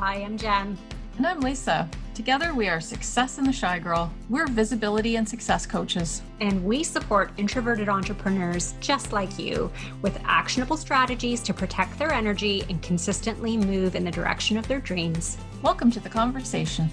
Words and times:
Hi, 0.00 0.14
I'm 0.14 0.38
Jen. 0.38 0.78
And 1.18 1.26
I'm 1.26 1.40
Lisa. 1.40 1.86
Together, 2.14 2.54
we 2.54 2.68
are 2.68 2.80
Success 2.80 3.36
in 3.36 3.44
the 3.44 3.52
Shy 3.52 3.78
Girl. 3.78 4.10
We're 4.30 4.46
visibility 4.46 5.16
and 5.16 5.28
success 5.28 5.66
coaches. 5.66 6.22
And 6.40 6.64
we 6.64 6.82
support 6.84 7.32
introverted 7.36 7.90
entrepreneurs 7.90 8.72
just 8.80 9.12
like 9.12 9.38
you 9.38 9.70
with 10.00 10.18
actionable 10.24 10.78
strategies 10.78 11.42
to 11.42 11.52
protect 11.52 11.98
their 11.98 12.14
energy 12.14 12.64
and 12.70 12.80
consistently 12.80 13.58
move 13.58 13.94
in 13.94 14.02
the 14.02 14.10
direction 14.10 14.56
of 14.56 14.66
their 14.68 14.80
dreams. 14.80 15.36
Welcome 15.60 15.90
to 15.90 16.00
the 16.00 16.08
conversation. 16.08 16.88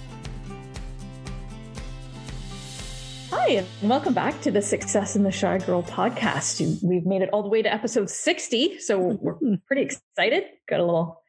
Hi, 3.29 3.51
and 3.51 3.89
welcome 3.89 4.13
back 4.13 4.41
to 4.41 4.51
the 4.51 4.61
Success 4.61 5.15
in 5.15 5.23
the 5.23 5.31
Shy 5.31 5.59
Girl 5.59 5.81
podcast. 5.81 6.83
We've 6.83 7.05
made 7.05 7.21
it 7.21 7.29
all 7.31 7.41
the 7.41 7.47
way 7.47 7.61
to 7.61 7.73
episode 7.73 8.09
60, 8.09 8.79
so 8.79 8.99
we're 8.99 9.37
pretty 9.65 9.83
excited. 9.83 10.43
Got 10.67 10.81
a 10.81 10.83
little 10.83 11.21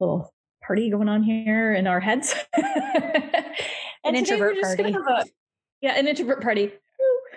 little 0.00 0.32
party 0.68 0.90
going 0.90 1.08
on 1.08 1.22
here 1.22 1.72
in 1.72 1.86
our 1.86 1.98
heads. 1.98 2.34
an 4.04 4.14
introvert 4.14 4.60
party. 4.60 4.82
A, 4.82 5.24
yeah, 5.80 5.98
an 5.98 6.06
introvert 6.06 6.42
party. 6.42 6.72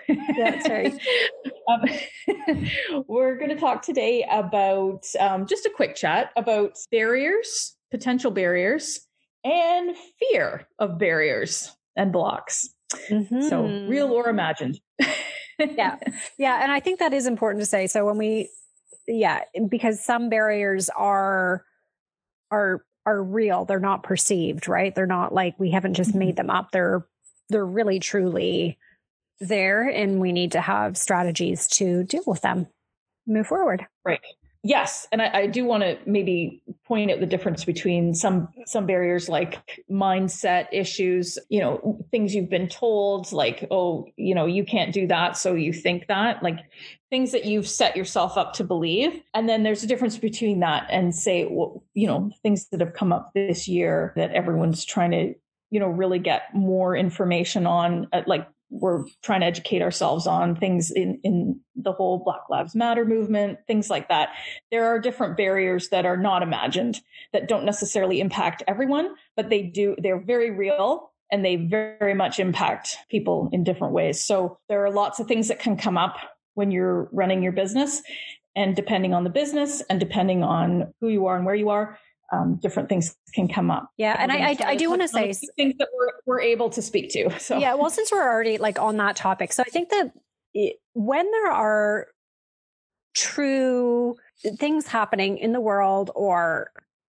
yeah, 0.06 0.62
sorry. 0.62 0.88
um, 1.68 3.04
we're 3.08 3.36
going 3.36 3.48
to 3.48 3.56
talk 3.56 3.80
today 3.80 4.24
about 4.30 5.06
um, 5.18 5.46
just 5.46 5.64
a 5.64 5.70
quick 5.74 5.96
chat 5.96 6.30
about 6.36 6.76
barriers, 6.90 7.74
potential 7.90 8.30
barriers, 8.30 9.00
and 9.44 9.96
fear 10.20 10.68
of 10.78 10.98
barriers 10.98 11.74
and 11.96 12.12
blocks. 12.12 12.68
Mm-hmm. 13.08 13.48
So, 13.48 13.64
real 13.88 14.10
or 14.12 14.28
imagined. 14.28 14.78
yeah. 15.58 15.96
Yeah. 16.36 16.62
And 16.62 16.70
I 16.70 16.80
think 16.80 16.98
that 16.98 17.14
is 17.14 17.26
important 17.26 17.62
to 17.62 17.66
say. 17.66 17.86
So, 17.86 18.04
when 18.04 18.18
we, 18.18 18.50
yeah, 19.08 19.40
because 19.70 20.04
some 20.04 20.28
barriers 20.28 20.90
are, 20.90 21.64
are 22.50 22.84
are 23.06 23.22
real. 23.22 23.64
They're 23.64 23.80
not 23.80 24.02
perceived 24.02 24.68
right? 24.68 24.94
They're 24.94 25.06
not 25.06 25.34
like 25.34 25.54
we 25.58 25.70
haven't 25.70 25.94
just 25.94 26.14
made 26.14 26.36
mm-hmm. 26.36 26.48
them 26.48 26.50
up. 26.50 26.70
They're 26.72 27.06
they're 27.48 27.66
really 27.66 27.98
truly 27.98 28.78
there 29.40 29.88
and 29.88 30.20
we 30.20 30.32
need 30.32 30.52
to 30.52 30.60
have 30.60 30.96
strategies 30.96 31.66
to 31.68 32.04
deal 32.04 32.22
with 32.26 32.42
them. 32.42 32.68
Move 33.26 33.46
forward. 33.46 33.86
Right. 34.04 34.20
Yes 34.64 35.08
and 35.10 35.20
i, 35.20 35.30
I 35.40 35.46
do 35.48 35.64
want 35.64 35.82
to 35.82 35.98
maybe 36.06 36.62
point 36.92 37.10
out 37.10 37.20
the 37.20 37.26
difference 37.26 37.64
between 37.64 38.12
some 38.12 38.48
some 38.66 38.84
barriers 38.84 39.26
like 39.26 39.82
mindset 39.90 40.66
issues 40.72 41.38
you 41.48 41.58
know 41.58 41.98
things 42.10 42.34
you've 42.34 42.50
been 42.50 42.68
told 42.68 43.32
like 43.32 43.66
oh 43.70 44.04
you 44.18 44.34
know 44.34 44.44
you 44.44 44.62
can't 44.62 44.92
do 44.92 45.06
that 45.06 45.34
so 45.34 45.54
you 45.54 45.72
think 45.72 46.06
that 46.08 46.42
like 46.42 46.58
things 47.08 47.32
that 47.32 47.46
you've 47.46 47.66
set 47.66 47.96
yourself 47.96 48.36
up 48.36 48.52
to 48.54 48.64
believe. 48.64 49.22
And 49.32 49.46
then 49.46 49.62
there's 49.62 49.82
a 49.82 49.86
difference 49.86 50.18
between 50.18 50.60
that 50.60 50.86
and 50.90 51.14
say 51.14 51.46
well, 51.50 51.82
you 51.94 52.06
know 52.06 52.30
things 52.42 52.68
that 52.68 52.80
have 52.80 52.92
come 52.92 53.10
up 53.10 53.32
this 53.34 53.66
year 53.66 54.12
that 54.16 54.32
everyone's 54.32 54.84
trying 54.84 55.12
to 55.12 55.34
you 55.70 55.80
know 55.80 55.88
really 55.88 56.18
get 56.18 56.42
more 56.52 56.94
information 56.94 57.66
on 57.66 58.06
uh, 58.12 58.20
like 58.26 58.46
we're 58.72 59.04
trying 59.22 59.40
to 59.40 59.46
educate 59.46 59.82
ourselves 59.82 60.26
on 60.26 60.56
things 60.56 60.90
in, 60.90 61.20
in 61.22 61.60
the 61.76 61.92
whole 61.92 62.22
Black 62.24 62.40
Lives 62.48 62.74
Matter 62.74 63.04
movement, 63.04 63.58
things 63.66 63.90
like 63.90 64.08
that. 64.08 64.30
There 64.70 64.86
are 64.86 64.98
different 64.98 65.36
barriers 65.36 65.90
that 65.90 66.06
are 66.06 66.16
not 66.16 66.42
imagined 66.42 66.98
that 67.34 67.48
don't 67.48 67.66
necessarily 67.66 68.18
impact 68.18 68.62
everyone, 68.66 69.14
but 69.36 69.50
they 69.50 69.62
do, 69.62 69.94
they're 69.98 70.20
very 70.20 70.50
real 70.50 71.10
and 71.30 71.44
they 71.44 71.56
very 71.56 72.14
much 72.14 72.40
impact 72.40 72.96
people 73.10 73.50
in 73.52 73.62
different 73.62 73.92
ways. 73.92 74.24
So 74.24 74.58
there 74.68 74.84
are 74.84 74.90
lots 74.90 75.20
of 75.20 75.26
things 75.26 75.48
that 75.48 75.60
can 75.60 75.76
come 75.76 75.98
up 75.98 76.16
when 76.54 76.70
you're 76.70 77.08
running 77.12 77.42
your 77.42 77.52
business. 77.52 78.02
And 78.56 78.74
depending 78.76 79.14
on 79.14 79.24
the 79.24 79.30
business 79.30 79.82
and 79.88 80.00
depending 80.00 80.42
on 80.42 80.92
who 81.00 81.08
you 81.08 81.26
are 81.26 81.36
and 81.36 81.46
where 81.46 81.54
you 81.54 81.70
are, 81.70 81.98
um, 82.32 82.56
different 82.56 82.88
things 82.88 83.14
can 83.34 83.46
come 83.46 83.70
up. 83.70 83.90
Yeah, 83.98 84.16
and 84.18 84.32
I, 84.32 84.50
I, 84.50 84.56
I 84.64 84.76
do 84.76 84.88
want 84.88 85.02
to 85.02 85.08
say 85.08 85.32
things 85.56 85.74
that 85.78 85.88
we're, 85.94 86.12
we're 86.24 86.40
able 86.40 86.70
to 86.70 86.82
speak 86.82 87.10
to. 87.10 87.30
So 87.38 87.58
yeah, 87.58 87.74
well, 87.74 87.90
since 87.90 88.10
we're 88.10 88.22
already 88.22 88.58
like 88.58 88.78
on 88.78 88.96
that 88.96 89.16
topic, 89.16 89.52
so 89.52 89.62
I 89.66 89.70
think 89.70 89.90
that 89.90 90.12
it, 90.54 90.76
when 90.94 91.30
there 91.30 91.50
are 91.50 92.08
true 93.14 94.16
things 94.58 94.86
happening 94.86 95.38
in 95.38 95.52
the 95.52 95.60
world 95.60 96.10
or 96.14 96.70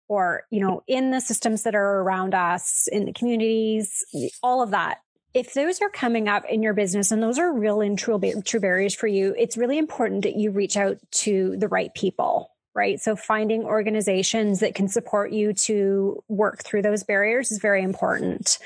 or 0.08 0.44
you 0.50 0.62
know 0.62 0.82
in 0.88 1.12
the 1.12 1.20
systems 1.20 1.64
that 1.64 1.76
are 1.76 2.02
around 2.02 2.34
us 2.34 2.88
in 2.92 3.06
the 3.06 3.14
communities 3.14 4.06
all 4.42 4.64
of 4.64 4.72
that 4.72 5.00
if 5.34 5.54
those 5.54 5.82
are 5.82 5.90
coming 5.90 6.28
up 6.28 6.44
in 6.50 6.64
your 6.64 6.74
business 6.74 7.12
and 7.12 7.22
those 7.22 7.38
are 7.38 7.54
real 7.54 7.82
and 7.82 8.00
true, 8.00 8.20
true 8.46 8.60
barriers 8.60 8.96
for 8.96 9.08
you 9.08 9.36
it's 9.38 9.58
really 9.58 9.78
important 9.78 10.24
that 10.24 10.38
you 10.38 10.52
reach 10.52 10.78
out 10.78 10.98
to 11.12 11.56
the 11.58 11.68
right 11.68 11.94
people 11.94 12.50
right? 12.80 13.02
So 13.02 13.18
finding 13.18 13.66
organizations 13.66 14.62
that 14.62 14.74
can 14.74 14.88
support 14.88 15.34
you 15.34 15.52
to 15.66 16.24
work 16.30 16.64
through 16.64 16.82
those 16.82 17.04
barriers 17.04 17.52
is 17.52 17.60
very 17.60 17.84
important. 17.84 18.58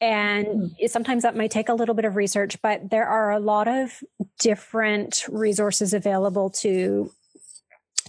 And 0.00 0.46
mm-hmm. 0.46 0.86
sometimes 0.88 1.22
that 1.22 1.36
might 1.36 1.52
take 1.52 1.68
a 1.68 1.74
little 1.74 1.94
bit 1.94 2.04
of 2.04 2.16
research, 2.16 2.60
but 2.60 2.90
there 2.90 3.06
are 3.06 3.30
a 3.30 3.38
lot 3.38 3.68
of 3.68 4.02
different 4.40 5.24
resources 5.28 5.94
available 5.94 6.50
to 6.50 7.12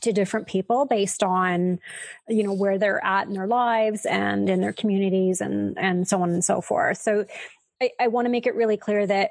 to 0.01 0.11
different 0.11 0.47
people 0.47 0.85
based 0.85 1.21
on 1.23 1.79
you 2.27 2.43
know 2.43 2.51
where 2.51 2.77
they're 2.77 3.03
at 3.05 3.27
in 3.27 3.33
their 3.33 3.47
lives 3.47 4.05
and 4.05 4.49
in 4.49 4.59
their 4.59 4.73
communities 4.73 5.39
and 5.39 5.77
and 5.77 6.07
so 6.09 6.21
on 6.21 6.29
and 6.29 6.43
so 6.43 6.59
forth 6.59 6.97
so 6.97 7.25
i, 7.81 7.89
I 8.01 8.07
want 8.09 8.25
to 8.25 8.29
make 8.29 8.45
it 8.45 8.55
really 8.55 8.75
clear 8.75 9.07
that 9.07 9.29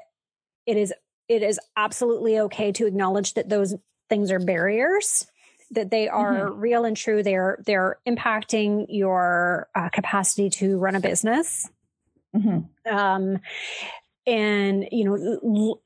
it 0.65 0.77
is 0.77 0.91
it 1.27 1.43
is 1.43 1.59
absolutely 1.77 2.39
okay 2.39 2.71
to 2.71 2.87
acknowledge 2.87 3.35
that 3.35 3.49
those 3.49 3.75
things 4.09 4.31
are 4.31 4.39
barriers 4.39 5.27
that 5.73 5.91
they 5.91 6.07
are 6.07 6.49
mm-hmm. 6.49 6.59
real 6.59 6.85
and 6.85 6.95
true. 6.95 7.23
They're 7.23 7.59
they're 7.65 7.97
impacting 8.07 8.85
your 8.89 9.67
uh, 9.75 9.89
capacity 9.89 10.49
to 10.51 10.77
run 10.77 10.95
a 10.95 10.99
business. 10.99 11.69
Mm-hmm. 12.35 12.95
Um, 12.95 13.39
and 14.25 14.87
you 14.91 15.05
know, 15.05 15.81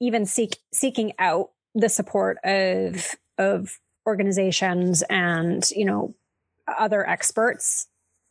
even 0.00 0.26
seek 0.26 0.58
seeking 0.72 1.12
out 1.18 1.50
the 1.74 1.88
support 1.88 2.38
of 2.44 3.14
of 3.36 3.78
organizations 4.06 5.02
and 5.02 5.68
you 5.70 5.84
know 5.84 6.14
other 6.78 7.08
experts 7.08 7.88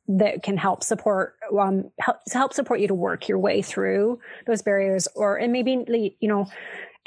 that 0.07 0.41
can 0.41 0.57
help 0.57 0.83
support 0.83 1.35
um 1.57 1.91
help, 1.99 2.17
help 2.31 2.53
support 2.53 2.79
you 2.79 2.87
to 2.87 2.93
work 2.93 3.27
your 3.27 3.37
way 3.37 3.61
through 3.61 4.19
those 4.45 4.61
barriers 4.61 5.07
or 5.15 5.37
and 5.37 5.51
maybe 5.51 6.15
you 6.19 6.27
know 6.27 6.47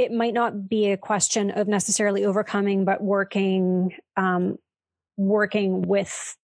it 0.00 0.12
might 0.12 0.34
not 0.34 0.69
be 0.69 0.91
a 0.91 0.97
question 0.97 1.50
of 1.50 1.69
necessarily 1.69 2.25
overcoming, 2.25 2.84
but 2.84 3.03
working, 3.03 3.94
um, 4.16 4.59
working 5.16 5.83
with, 5.83 6.37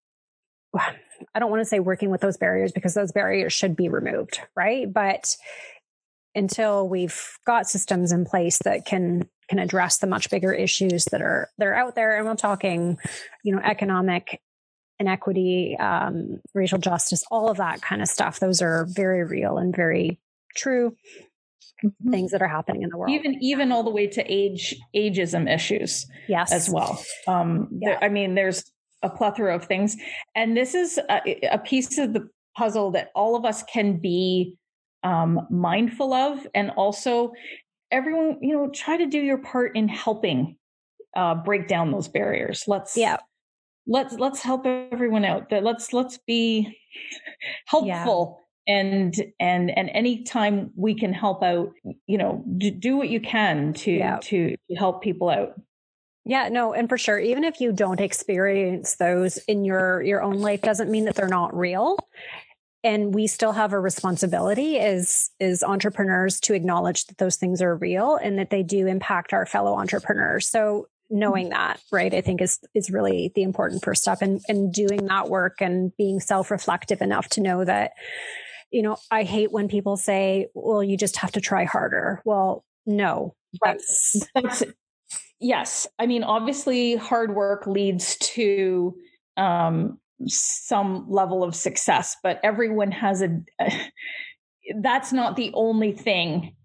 I 0.75 1.39
don't 1.39 1.51
want 1.51 1.63
to 1.63 1.65
say 1.65 1.79
working 1.79 2.11
with 2.11 2.21
those 2.21 2.37
barriers 2.37 2.73
because 2.73 2.95
those 2.95 3.13
barriers 3.13 3.53
should 3.53 3.75
be 3.75 3.89
removed, 3.89 4.41
right? 4.55 4.93
But 4.93 5.37
until 6.35 6.87
we've 6.87 7.39
got 7.47 7.67
systems 7.67 8.13
in 8.13 8.25
place 8.27 8.59
that 8.65 8.85
can 8.85 9.29
can 9.49 9.59
address 9.61 9.99
the 9.99 10.09
much 10.09 10.29
bigger 10.29 10.53
issues 10.53 11.05
that 11.07 11.23
are 11.23 11.49
that 11.59 11.67
are 11.67 11.75
out 11.75 11.95
there, 11.95 12.19
and 12.19 12.27
we're 12.27 12.35
talking, 12.35 12.99
you 13.43 13.55
know, 13.55 13.63
economic 13.65 14.41
inequity, 14.99 15.77
um, 15.79 16.41
racial 16.55 16.79
justice, 16.79 17.25
all 17.31 17.49
of 17.49 17.59
that 17.59 17.81
kind 17.81 18.03
of 18.03 18.09
stuff. 18.09 18.41
Those 18.41 18.61
are 18.61 18.87
very 18.89 19.25
real 19.25 19.57
and 19.57 19.75
very 19.75 20.19
true. 20.55 20.97
Things 22.11 22.31
that 22.33 22.43
are 22.43 22.49
happening 22.49 22.83
in 22.83 22.91
the 22.91 22.97
world. 22.97 23.11
Even 23.11 23.37
even 23.43 23.73
all 23.73 23.83
the 23.83 23.91
way 23.91 24.07
to 24.07 24.33
age 24.33 24.75
ageism 24.95 25.53
issues, 25.53 26.07
yes, 26.29 26.53
as 26.53 26.71
well. 26.71 27.03
Um, 27.27 27.69
yeah. 27.73 27.91
there, 27.91 28.05
I 28.05 28.09
mean, 28.09 28.35
there's 28.35 28.65
a 29.03 29.11
plethora 29.11 29.55
of 29.55 29.65
things, 29.65 29.97
and 30.35 30.57
this 30.57 30.75
is 30.75 30.99
a, 31.11 31.49
a 31.51 31.59
piece 31.59 31.99
of 31.99 32.13
the 32.13 32.29
puzzle 32.57 32.91
that 32.93 33.11
all 33.15 33.37
of 33.37 33.45
us 33.45 33.63
can 33.65 33.99
be 33.99 34.57
um, 35.03 35.47
mindful 35.51 36.13
of, 36.13 36.47
and 36.55 36.71
also 36.71 37.33
everyone, 37.91 38.39
you 38.41 38.55
know, 38.55 38.69
try 38.71 38.97
to 38.97 39.07
do 39.07 39.21
your 39.21 39.39
part 39.39 39.77
in 39.77 39.89
helping 39.89 40.57
uh, 41.15 41.35
break 41.35 41.69
down 41.69 41.93
those 41.93 42.09
barriers. 42.09 42.65
Let's 42.67 42.97
yeah 42.97 43.19
let's 43.87 44.15
let's 44.15 44.43
help 44.43 44.67
everyone 44.67 45.25
out 45.25 45.51
that 45.51 45.63
let's 45.63 45.93
let's 45.93 46.19
be 46.27 46.77
helpful 47.67 48.46
and 48.67 49.15
and 49.39 49.77
and 49.77 49.91
anytime 49.91 50.71
we 50.77 50.95
can 50.95 51.13
help 51.13 51.43
out 51.43 51.73
you 52.07 52.19
know 52.19 52.45
do 52.47 52.97
what 52.97 53.09
you 53.09 53.21
can 53.21 53.73
to 53.73 53.93
yeah. 53.93 54.19
to, 54.23 54.57
help 54.77 55.03
people 55.03 55.31
out. 55.31 55.61
Yeah 56.25 56.49
no 56.49 56.73
and 56.73 56.89
for 56.89 56.99
sure 56.99 57.19
even 57.19 57.45
if 57.45 57.61
you 57.61 57.73
don't 57.73 58.01
experience 58.01 58.97
those 58.97 59.39
in 59.49 59.65
your 59.65 60.03
your 60.03 60.23
own 60.23 60.41
life 60.41 60.63
doesn't 60.63 60.91
mean 60.91 61.05
that 61.05 61.15
they're 61.15 61.29
not 61.29 61.57
real. 61.57 61.97
And 62.83 63.13
we 63.13 63.27
still 63.27 63.53
have 63.53 63.73
a 63.73 63.81
responsibility 63.81 64.79
as 64.79 65.31
as 65.41 65.63
entrepreneurs 65.63 66.41
to 66.41 66.55
acknowledge 66.55 67.07
that 67.07 67.19
those 67.19 67.37
things 67.37 67.63
are 67.63 67.77
real 67.77 68.17
and 68.17 68.39
that 68.39 68.51
they 68.51 68.63
do 68.63 68.87
impact 68.87 69.33
our 69.33 69.47
fellow 69.47 69.75
entrepreneurs. 69.75 70.49
So 70.49 70.89
knowing 71.09 71.51
that 71.51 71.81
right 71.93 72.15
i 72.15 72.21
think 72.21 72.41
is 72.41 72.59
is 72.75 72.91
really 72.91 73.31
the 73.37 73.43
important 73.43 73.81
first 73.85 74.03
step 74.03 74.23
and 74.23 74.41
and 74.49 74.73
doing 74.73 75.07
that 75.07 75.29
work 75.29 75.61
and 75.61 75.97
being 75.97 76.19
self-reflective 76.19 77.01
enough 77.01 77.29
to 77.29 77.41
know 77.41 77.65
that 77.65 77.93
you 78.71 78.83
know, 78.83 78.97
I 79.11 79.23
hate 79.23 79.53
when 79.53 79.69
people 79.69 79.97
say, 79.97 80.49
well, 80.55 80.83
you 80.83 80.97
just 80.97 81.17
have 81.17 81.33
to 81.33 81.41
try 81.41 81.65
harder. 81.65 82.23
Well, 82.25 82.65
no, 82.85 83.35
that's, 83.63 84.23
that's, 84.35 84.63
yes. 85.41 85.87
I 85.99 86.07
mean, 86.07 86.23
obviously 86.23 86.97
hard 86.97 87.35
work 87.35 87.67
leads 87.67 88.17
to, 88.19 88.97
um, 89.37 89.99
some 90.27 91.07
level 91.11 91.45
of 91.45 91.55
success, 91.55 92.17
but 92.23 92.41
everyone 92.43 92.91
has 92.91 93.23
a, 93.23 93.41
a 93.61 93.73
that's 94.81 95.13
not 95.13 95.37
the 95.37 95.53
only 95.55 95.93
thing 95.93 96.57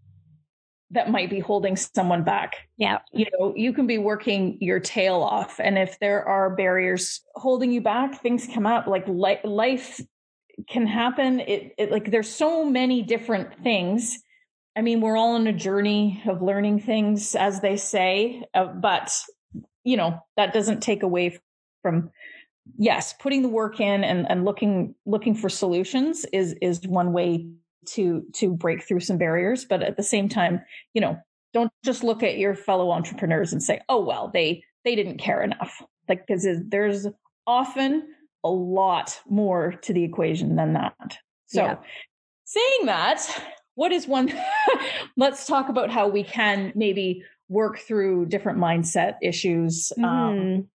that 0.92 1.10
might 1.10 1.30
be 1.30 1.40
holding 1.40 1.76
someone 1.76 2.24
back. 2.24 2.68
Yeah. 2.78 3.00
You 3.14 3.26
know, 3.34 3.54
you 3.56 3.72
can 3.72 3.88
be 3.88 3.98
working 3.98 4.58
your 4.60 4.80
tail 4.80 5.22
off. 5.22 5.60
And 5.60 5.78
if 5.78 5.98
there 6.00 6.26
are 6.28 6.54
barriers 6.54 7.22
holding 7.36 7.72
you 7.72 7.80
back, 7.80 8.22
things 8.22 8.48
come 8.54 8.66
up 8.66 8.88
like 8.88 9.08
li- 9.08 9.40
life 9.44 10.02
can 10.68 10.88
happen. 10.88 11.40
It, 11.42 11.74
it 11.78 11.92
like 11.92 12.12
there's 12.12 12.30
so 12.30 12.66
many 12.66 13.02
different 13.02 13.64
things. 13.64 14.18
I 14.76 14.82
mean, 14.82 15.02
we're 15.02 15.18
all 15.18 15.36
on 15.36 15.48
a 15.48 15.54
journey 15.54 16.22
of 16.28 16.42
learning 16.42 16.82
things, 16.82 17.36
as 17.36 17.60
they 17.62 17.78
say, 17.78 18.44
uh, 18.54 18.66
but 18.66 19.14
you 19.84 19.98
know, 19.98 20.20
that 20.38 20.54
doesn't 20.54 20.82
take 20.82 21.04
away 21.04 21.40
from 21.82 22.12
yes, 22.78 23.14
putting 23.14 23.42
the 23.42 23.50
work 23.50 23.80
in 23.80 24.04
and, 24.04 24.30
and 24.30 24.46
looking 24.46 24.96
looking 25.06 25.36
for 25.36 25.50
solutions 25.50 26.26
is 26.32 26.56
is 26.62 26.88
one 26.88 27.14
way 27.14 27.48
to 27.86 28.24
to 28.34 28.54
break 28.54 28.84
through 28.84 29.00
some 29.00 29.18
barriers 29.18 29.66
but 29.66 29.82
at 29.82 29.98
the 29.98 30.04
same 30.04 30.30
time 30.30 30.62
you 30.94 31.02
know 31.02 31.18
don't 31.54 31.72
just 31.84 32.04
look 32.04 32.24
at 32.24 32.38
your 32.38 32.56
fellow 32.56 32.92
entrepreneurs 32.92 33.52
and 33.52 33.64
say 33.64 33.82
oh 33.90 34.00
well 34.00 34.30
they 34.34 34.64
they 34.86 34.96
didn't 34.96 35.18
care 35.18 35.42
enough 35.42 35.82
like 36.08 36.26
because 36.28 36.48
there's 36.68 37.08
often 37.48 38.08
a 38.44 38.50
lot 38.50 39.20
more 39.30 39.74
to 39.82 39.94
the 39.94 40.04
equation 40.04 40.56
than 40.56 40.74
that 40.74 41.18
so 41.48 41.64
yeah. 41.64 41.76
saying 42.46 42.86
that 42.86 43.44
what 43.76 43.92
is 43.92 44.08
one 44.08 44.32
let's 45.18 45.46
talk 45.46 45.70
about 45.70 45.90
how 45.90 46.08
we 46.08 46.24
can 46.24 46.72
maybe 46.76 47.24
work 47.50 47.80
through 47.80 48.26
different 48.26 48.58
mindset 48.58 49.16
issues 49.22 49.92
um, 49.98 50.04
mm. 50.04 50.68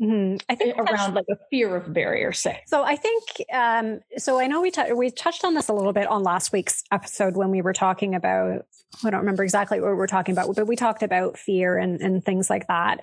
Mm-hmm. 0.00 0.36
I 0.48 0.54
think 0.54 0.78
around 0.78 1.14
like 1.14 1.26
a 1.28 1.36
fear 1.50 1.74
of 1.74 1.92
barrier, 1.92 2.32
say. 2.32 2.62
So 2.66 2.84
I 2.84 2.94
think, 2.94 3.24
um, 3.52 4.00
so 4.16 4.38
I 4.38 4.46
know 4.46 4.60
we 4.60 4.70
t- 4.70 4.92
we 4.92 5.10
touched 5.10 5.44
on 5.44 5.54
this 5.54 5.68
a 5.68 5.72
little 5.72 5.92
bit 5.92 6.06
on 6.06 6.22
last 6.22 6.52
week's 6.52 6.84
episode 6.92 7.36
when 7.36 7.50
we 7.50 7.62
were 7.62 7.72
talking 7.72 8.14
about. 8.14 8.64
I 9.04 9.10
don't 9.10 9.20
remember 9.20 9.42
exactly 9.42 9.80
what 9.80 9.88
we 9.88 9.96
were 9.96 10.06
talking 10.06 10.32
about, 10.32 10.54
but 10.54 10.68
we 10.68 10.76
talked 10.76 11.02
about 11.02 11.36
fear 11.36 11.76
and 11.76 12.00
and 12.00 12.24
things 12.24 12.48
like 12.48 12.68
that, 12.68 13.00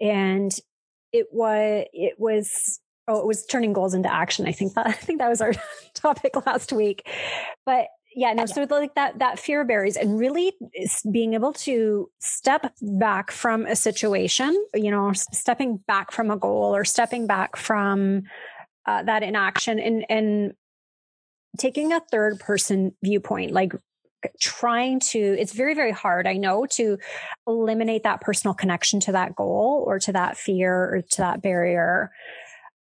and 0.00 0.50
it 1.12 1.26
was 1.32 1.84
it 1.92 2.14
was 2.18 2.80
oh 3.08 3.18
it 3.18 3.26
was 3.26 3.44
turning 3.46 3.72
goals 3.72 3.94
into 3.94 4.12
action. 4.12 4.46
I 4.46 4.52
think 4.52 4.74
that 4.74 4.86
I 4.88 4.92
think 4.92 5.18
that 5.18 5.28
was 5.28 5.40
our 5.40 5.52
topic 5.94 6.46
last 6.46 6.72
week, 6.72 7.08
but 7.66 7.88
yeah 8.14 8.32
no 8.32 8.46
so 8.46 8.66
like 8.70 8.94
that 8.94 9.18
that 9.18 9.38
fear 9.38 9.64
barriers 9.64 9.96
and 9.96 10.18
really 10.18 10.52
being 11.12 11.34
able 11.34 11.52
to 11.52 12.10
step 12.18 12.72
back 12.80 13.30
from 13.30 13.66
a 13.66 13.76
situation 13.76 14.50
you 14.74 14.90
know 14.90 15.12
stepping 15.12 15.76
back 15.86 16.10
from 16.10 16.30
a 16.30 16.36
goal 16.36 16.74
or 16.74 16.84
stepping 16.84 17.26
back 17.26 17.56
from 17.56 18.22
uh, 18.86 19.02
that 19.02 19.22
inaction 19.22 19.78
and 19.78 20.06
and 20.08 20.52
taking 21.58 21.92
a 21.92 22.00
third 22.10 22.40
person 22.40 22.92
viewpoint 23.04 23.52
like 23.52 23.72
trying 24.40 24.98
to 24.98 25.18
it's 25.18 25.52
very 25.52 25.74
very 25.74 25.92
hard 25.92 26.26
i 26.26 26.32
know 26.32 26.66
to 26.66 26.98
eliminate 27.46 28.02
that 28.02 28.20
personal 28.20 28.54
connection 28.54 28.98
to 28.98 29.12
that 29.12 29.36
goal 29.36 29.84
or 29.86 29.98
to 29.98 30.12
that 30.12 30.36
fear 30.36 30.94
or 30.94 31.02
to 31.02 31.18
that 31.18 31.40
barrier 31.40 32.10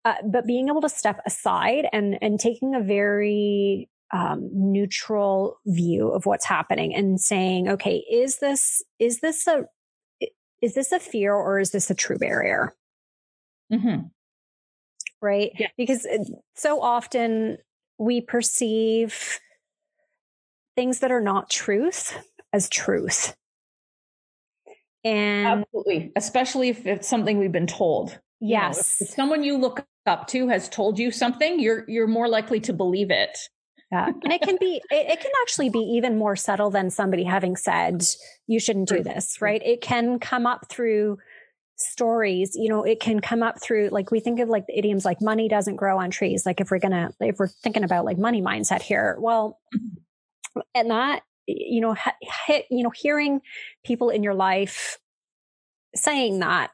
uh, 0.05 0.13
but 0.23 0.45
being 0.45 0.69
able 0.69 0.81
to 0.81 0.89
step 0.89 1.19
aside 1.25 1.87
and 1.91 2.17
and 2.21 2.39
taking 2.39 2.75
a 2.75 2.81
very 2.81 3.89
um, 4.13 4.49
neutral 4.53 5.59
view 5.65 6.09
of 6.09 6.25
what's 6.25 6.45
happening 6.45 6.95
and 6.95 7.19
saying, 7.19 7.67
okay, 7.67 8.05
is 8.09 8.37
this 8.37 8.83
is 8.99 9.19
this 9.19 9.47
a 9.47 9.65
is 10.61 10.75
this 10.75 10.91
a 10.91 10.99
fear 10.99 11.33
or 11.33 11.59
is 11.59 11.71
this 11.71 11.89
a 11.89 11.95
true 11.95 12.17
barrier? 12.17 12.75
Mm-hmm. 13.73 14.07
Right? 15.21 15.51
Yeah. 15.57 15.67
Because 15.77 16.07
so 16.55 16.81
often 16.81 17.57
we 17.97 18.21
perceive 18.21 19.39
things 20.75 20.99
that 20.99 21.11
are 21.11 21.21
not 21.21 21.49
truth 21.49 22.17
as 22.53 22.69
truth. 22.69 23.35
And 25.03 25.65
absolutely, 25.65 26.11
especially 26.15 26.69
if 26.69 26.85
it's 26.85 27.07
something 27.07 27.39
we've 27.39 27.51
been 27.51 27.67
told. 27.67 28.19
Yes. 28.39 28.97
You 28.99 29.05
know, 29.05 29.09
if 29.09 29.15
someone 29.15 29.43
you 29.43 29.57
look 29.57 29.85
up 30.05 30.27
to 30.27 30.47
has 30.49 30.69
told 30.69 30.99
you 30.99 31.11
something, 31.11 31.59
you're 31.59 31.85
you're 31.87 32.07
more 32.07 32.27
likely 32.27 32.59
to 32.61 32.73
believe 32.73 33.11
it 33.11 33.37
yeah. 33.91 34.07
And 34.23 34.33
it 34.33 34.41
can 34.41 34.57
be, 34.59 34.81
it, 34.89 35.11
it, 35.11 35.21
can 35.21 35.31
actually 35.41 35.69
be 35.69 35.79
even 35.79 36.17
more 36.17 36.35
subtle 36.35 36.69
than 36.69 36.89
somebody 36.89 37.23
having 37.23 37.55
said, 37.55 38.03
you 38.47 38.59
shouldn't 38.59 38.89
do 38.89 39.03
this, 39.03 39.41
right? 39.41 39.61
It 39.63 39.81
can 39.81 40.19
come 40.19 40.45
up 40.47 40.67
through 40.69 41.17
stories, 41.77 42.55
you 42.55 42.69
know, 42.69 42.83
it 42.83 42.99
can 42.99 43.19
come 43.19 43.43
up 43.43 43.61
through, 43.61 43.89
like 43.89 44.09
we 44.09 44.19
think 44.19 44.39
of 44.39 44.49
like 44.49 44.65
the 44.65 44.77
idioms 44.77 45.05
like 45.05 45.21
money 45.21 45.47
doesn't 45.47 45.75
grow 45.75 45.99
on 45.99 46.09
trees. 46.09 46.45
Like 46.45 46.59
if 46.59 46.71
we're 46.71 46.79
going 46.79 46.93
to, 46.93 47.11
if 47.19 47.37
we're 47.37 47.47
thinking 47.47 47.83
about 47.83 48.05
like 48.05 48.17
money 48.17 48.41
mindset 48.41 48.81
here, 48.81 49.17
well, 49.19 49.59
mm-hmm. 49.75 50.61
and 50.73 50.89
that, 50.89 51.21
you 51.47 51.79
know, 51.79 51.95
hit, 52.47 52.65
you 52.71 52.83
know, 52.83 52.91
hearing 52.93 53.39
people 53.85 54.09
in 54.09 54.23
your 54.23 54.33
life 54.33 54.97
saying 55.95 56.39
that, 56.39 56.71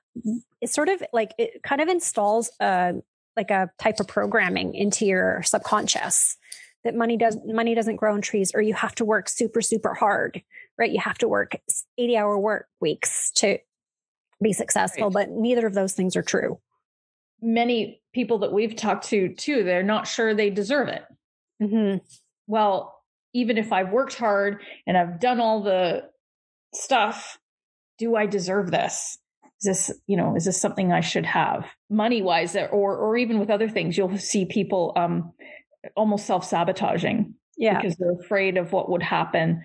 it's 0.62 0.74
sort 0.74 0.90
of 0.90 1.02
like, 1.14 1.34
it 1.38 1.64
kind 1.64 1.82
of 1.82 1.88
installs 1.88 2.52
a, 2.60 2.94
like 3.36 3.52
a 3.52 3.70
type 3.80 4.00
of 4.00 4.08
programming 4.08 4.74
into 4.74 5.06
your 5.06 5.42
subconscious 5.44 6.38
that 6.84 6.96
money 6.96 7.18
does 7.18 7.38
money 7.46 7.76
doesn't 7.76 7.98
grow 7.98 8.14
on 8.14 8.22
trees 8.22 8.52
or 8.54 8.62
you 8.62 8.74
have 8.74 8.96
to 8.96 9.06
work 9.06 9.30
super 9.30 9.62
super 9.62 9.94
hard 9.94 10.42
right 10.78 10.92
you 10.92 11.00
have 11.00 11.18
to 11.20 11.28
work 11.28 11.56
80 11.98 12.18
hour 12.18 12.38
work 12.38 12.68
weeks 12.80 13.32
to 13.36 13.58
be 14.42 14.54
successful 14.54 15.10
right. 15.10 15.14
but 15.14 15.30
neither 15.30 15.68
of 15.68 15.74
those 15.74 15.94
things 15.94 16.16
are 16.16 16.24
true 16.24 16.60
many 17.42 18.02
people 18.14 18.40
that 18.40 18.54
we've 18.54 18.76
talked 18.76 19.06
to 19.10 19.34
too 19.34 19.64
they're 19.64 19.84
not 19.84 20.08
sure 20.08 20.34
they 20.34 20.50
deserve 20.50 20.88
it 20.88 21.04
mm-hmm. 21.62 21.98
well 22.48 23.00
even 23.34 23.58
if 23.58 23.72
i've 23.72 23.92
worked 23.92 24.16
hard 24.16 24.62
and 24.88 24.98
i've 24.98 25.20
done 25.20 25.40
all 25.40 25.62
the 25.62 26.04
stuff 26.74 27.38
do 28.02 28.16
i 28.16 28.26
deserve 28.26 28.72
this 28.72 29.18
is 29.62 29.66
this 29.66 30.00
you 30.08 30.18
know 30.18 30.36
is 30.36 30.46
this 30.46 30.60
something 30.60 30.92
i 30.92 31.02
should 31.02 31.26
have 31.26 31.66
money 31.90 32.22
wise 32.22 32.56
or 32.56 32.96
or 32.96 33.16
even 33.16 33.40
with 33.40 33.50
other 33.50 33.70
things 33.70 33.98
you'll 33.98 34.18
see 34.18 34.46
people 34.46 34.92
um 34.96 35.32
almost 35.96 36.26
self 36.26 36.46
sabotaging. 36.46 37.36
Yeah. 37.58 37.80
Because 37.80 37.98
they're 37.98 38.14
afraid 38.14 38.58
of 38.58 38.72
what 38.72 38.90
would 38.90 39.04
happen. 39.04 39.64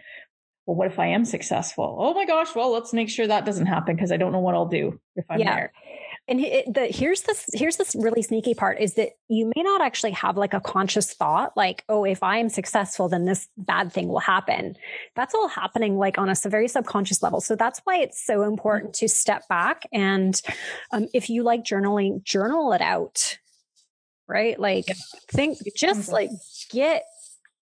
Well, 0.67 0.77
what 0.77 0.88
if 0.88 0.99
I 0.99 1.06
am 1.06 1.25
successful? 1.25 1.97
Oh 2.00 2.15
my 2.15 2.27
gosh. 2.27 2.55
Well, 2.55 2.73
let's 2.73 2.93
make 2.93 3.09
sure 3.09 3.27
that 3.27 3.44
doesn't 3.44 3.67
happen 3.67 3.94
because 3.94 4.11
I 4.11 4.17
don't 4.17 4.33
know 4.33 4.40
what 4.40 4.55
I'll 4.55 4.66
do 4.66 5.00
if 5.14 5.25
I'm 5.31 5.38
yeah. 5.38 5.55
there. 5.55 5.73
And 6.28 6.40
it, 6.40 6.75
the, 6.75 6.87
here's 6.87 7.23
this 7.23 7.47
here's 7.52 7.76
this 7.76 7.95
really 7.95 8.23
sneaky 8.23 8.54
part 8.54 8.80
is 8.80 8.95
that 8.95 9.11
you 9.28 9.52
may 9.54 9.62
not 9.62 9.80
actually 9.80 10.11
have 10.12 10.37
like 10.37 10.54
a 10.54 10.61
conscious 10.61 11.12
thought 11.12 11.56
like 11.56 11.85
oh 11.88 12.04
if 12.04 12.23
I 12.23 12.38
am 12.38 12.49
successful 12.49 13.09
then 13.09 13.26
this 13.26 13.49
bad 13.56 13.92
thing 13.92 14.09
will 14.09 14.18
happen. 14.18 14.76
That's 15.14 15.35
all 15.35 15.49
happening 15.49 15.99
like 15.99 16.18
on 16.18 16.28
a 16.28 16.35
very 16.49 16.68
subconscious 16.68 17.23
level. 17.23 17.40
So 17.40 17.54
that's 17.54 17.80
why 17.85 17.99
it's 17.99 18.25
so 18.25 18.42
important 18.42 18.95
to 18.95 19.09
step 19.09 19.47
back 19.49 19.83
and 19.92 20.40
um, 20.90 21.06
if 21.14 21.30
you 21.30 21.45
like 21.45 21.62
journaling, 21.62 22.25
journal 22.25 22.73
it 22.73 22.80
out 22.80 23.38
right? 24.28 24.59
Like 24.59 24.87
think 25.30 25.59
just 25.76 26.11
like 26.11 26.30
get 26.71 27.04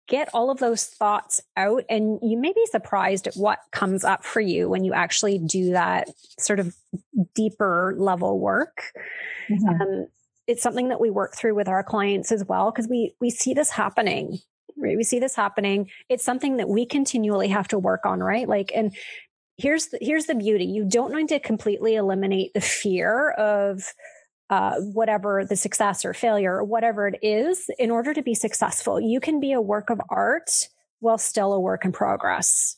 get 0.06 0.28
all 0.34 0.50
of 0.50 0.58
those 0.58 0.84
thoughts 0.84 1.40
out 1.56 1.84
and 1.88 2.18
you 2.22 2.36
may 2.36 2.52
be 2.52 2.66
surprised 2.66 3.26
at 3.26 3.34
what 3.34 3.60
comes 3.70 4.04
up 4.04 4.24
for 4.24 4.40
you 4.40 4.68
when 4.68 4.84
you 4.84 4.92
actually 4.92 5.38
do 5.38 5.72
that 5.72 6.08
sort 6.38 6.60
of 6.60 6.74
deeper 7.34 7.94
level 7.96 8.38
work. 8.38 8.92
Mm-hmm. 9.50 9.68
Um, 9.68 10.06
it's 10.46 10.62
something 10.62 10.88
that 10.88 11.00
we 11.00 11.10
work 11.10 11.34
through 11.34 11.54
with 11.54 11.68
our 11.68 11.82
clients 11.82 12.30
as 12.30 12.44
well 12.44 12.70
because 12.70 12.88
we 12.88 13.14
we 13.20 13.30
see 13.30 13.54
this 13.54 13.70
happening 13.70 14.38
right 14.76 14.96
we 14.96 15.04
see 15.04 15.18
this 15.18 15.36
happening 15.36 15.88
it's 16.08 16.24
something 16.24 16.56
that 16.58 16.68
we 16.68 16.84
continually 16.84 17.48
have 17.48 17.68
to 17.68 17.78
work 17.78 18.04
on 18.04 18.20
right 18.20 18.48
like 18.48 18.72
and 18.74 18.94
here's 19.56 19.86
the, 19.86 19.98
here's 20.00 20.26
the 20.26 20.34
beauty 20.34 20.64
you 20.64 20.84
don't 20.84 21.14
need 21.14 21.28
to 21.28 21.38
completely 21.38 21.94
eliminate 21.94 22.52
the 22.54 22.60
fear 22.60 23.30
of 23.30 23.94
uh, 24.50 24.74
whatever 24.80 25.44
the 25.48 25.56
success 25.56 26.04
or 26.04 26.12
failure 26.12 26.56
or 26.56 26.64
whatever 26.64 27.08
it 27.08 27.18
is 27.22 27.70
in 27.78 27.90
order 27.90 28.12
to 28.12 28.22
be 28.22 28.34
successful 28.34 29.00
you 29.00 29.20
can 29.20 29.40
be 29.40 29.52
a 29.52 29.60
work 29.60 29.90
of 29.90 30.00
art 30.10 30.68
while 31.04 31.18
still 31.18 31.52
a 31.52 31.60
work 31.60 31.84
in 31.84 31.92
progress. 31.92 32.76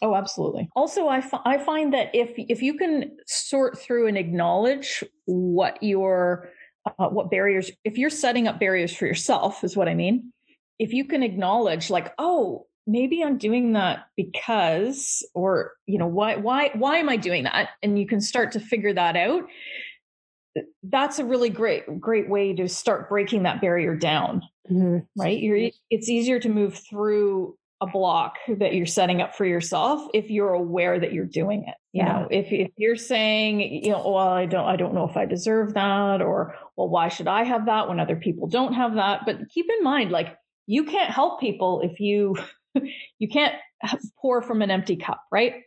Oh 0.00 0.14
absolutely. 0.14 0.68
Also 0.76 1.08
I, 1.08 1.18
f- 1.18 1.42
I 1.44 1.58
find 1.58 1.92
that 1.92 2.14
if 2.14 2.30
if 2.36 2.62
you 2.62 2.74
can 2.74 3.16
sort 3.26 3.78
through 3.78 4.06
and 4.06 4.16
acknowledge 4.16 5.02
what 5.24 5.82
your 5.82 6.50
uh, 6.86 7.08
what 7.08 7.30
barriers 7.30 7.70
if 7.84 7.98
you're 7.98 8.10
setting 8.10 8.46
up 8.46 8.60
barriers 8.60 8.94
for 8.94 9.06
yourself 9.06 9.64
is 9.64 9.76
what 9.76 9.88
i 9.88 9.94
mean 9.94 10.32
if 10.78 10.92
you 10.92 11.04
can 11.04 11.22
acknowledge 11.22 11.90
like 11.90 12.14
oh 12.18 12.66
maybe 12.86 13.22
i'm 13.22 13.36
doing 13.36 13.72
that 13.72 14.06
because 14.16 15.26
or 15.34 15.72
you 15.86 15.98
know 15.98 16.06
why 16.06 16.36
why 16.36 16.70
why 16.74 16.96
am 16.96 17.08
i 17.08 17.16
doing 17.16 17.44
that? 17.44 17.70
And 17.82 17.98
you 17.98 18.06
can 18.06 18.20
start 18.20 18.52
to 18.52 18.60
figure 18.60 18.94
that 18.94 19.16
out 19.16 19.44
that's 20.82 21.18
a 21.18 21.24
really 21.24 21.50
great 21.50 22.00
great 22.00 22.28
way 22.28 22.54
to 22.54 22.68
start 22.68 23.08
breaking 23.08 23.44
that 23.44 23.60
barrier 23.60 23.94
down 23.94 24.42
mm-hmm. 24.70 24.98
right 25.20 25.38
You're, 25.38 25.70
it's 25.90 26.08
easier 26.08 26.40
to 26.40 26.48
move 26.48 26.80
through 26.88 27.56
a 27.80 27.86
block 27.86 28.38
that 28.48 28.74
you're 28.74 28.86
setting 28.86 29.22
up 29.22 29.36
for 29.36 29.44
yourself 29.44 30.08
if 30.12 30.30
you're 30.30 30.52
aware 30.52 30.98
that 30.98 31.12
you're 31.12 31.24
doing 31.24 31.64
it. 31.68 31.74
You 31.92 32.02
Yeah. 32.02 32.20
know, 32.20 32.28
if 32.30 32.50
if 32.50 32.72
you're 32.76 32.96
saying, 32.96 33.60
you 33.60 33.92
know, 33.92 34.02
well, 34.04 34.28
I 34.28 34.46
don't 34.46 34.66
I 34.66 34.76
don't 34.76 34.94
know 34.94 35.08
if 35.08 35.16
I 35.16 35.26
deserve 35.26 35.74
that 35.74 36.20
or 36.20 36.56
well, 36.76 36.88
why 36.88 37.08
should 37.08 37.28
I 37.28 37.44
have 37.44 37.66
that 37.66 37.88
when 37.88 38.00
other 38.00 38.16
people 38.16 38.48
don't 38.48 38.74
have 38.74 38.94
that? 38.94 39.22
But 39.24 39.48
keep 39.50 39.66
in 39.78 39.84
mind 39.84 40.10
like 40.10 40.36
you 40.66 40.84
can't 40.84 41.10
help 41.10 41.40
people 41.40 41.80
if 41.82 42.00
you 42.00 42.36
you 43.18 43.28
can't 43.28 43.54
pour 44.20 44.42
from 44.42 44.60
an 44.62 44.70
empty 44.70 44.96
cup, 44.96 45.22
right? 45.30 45.62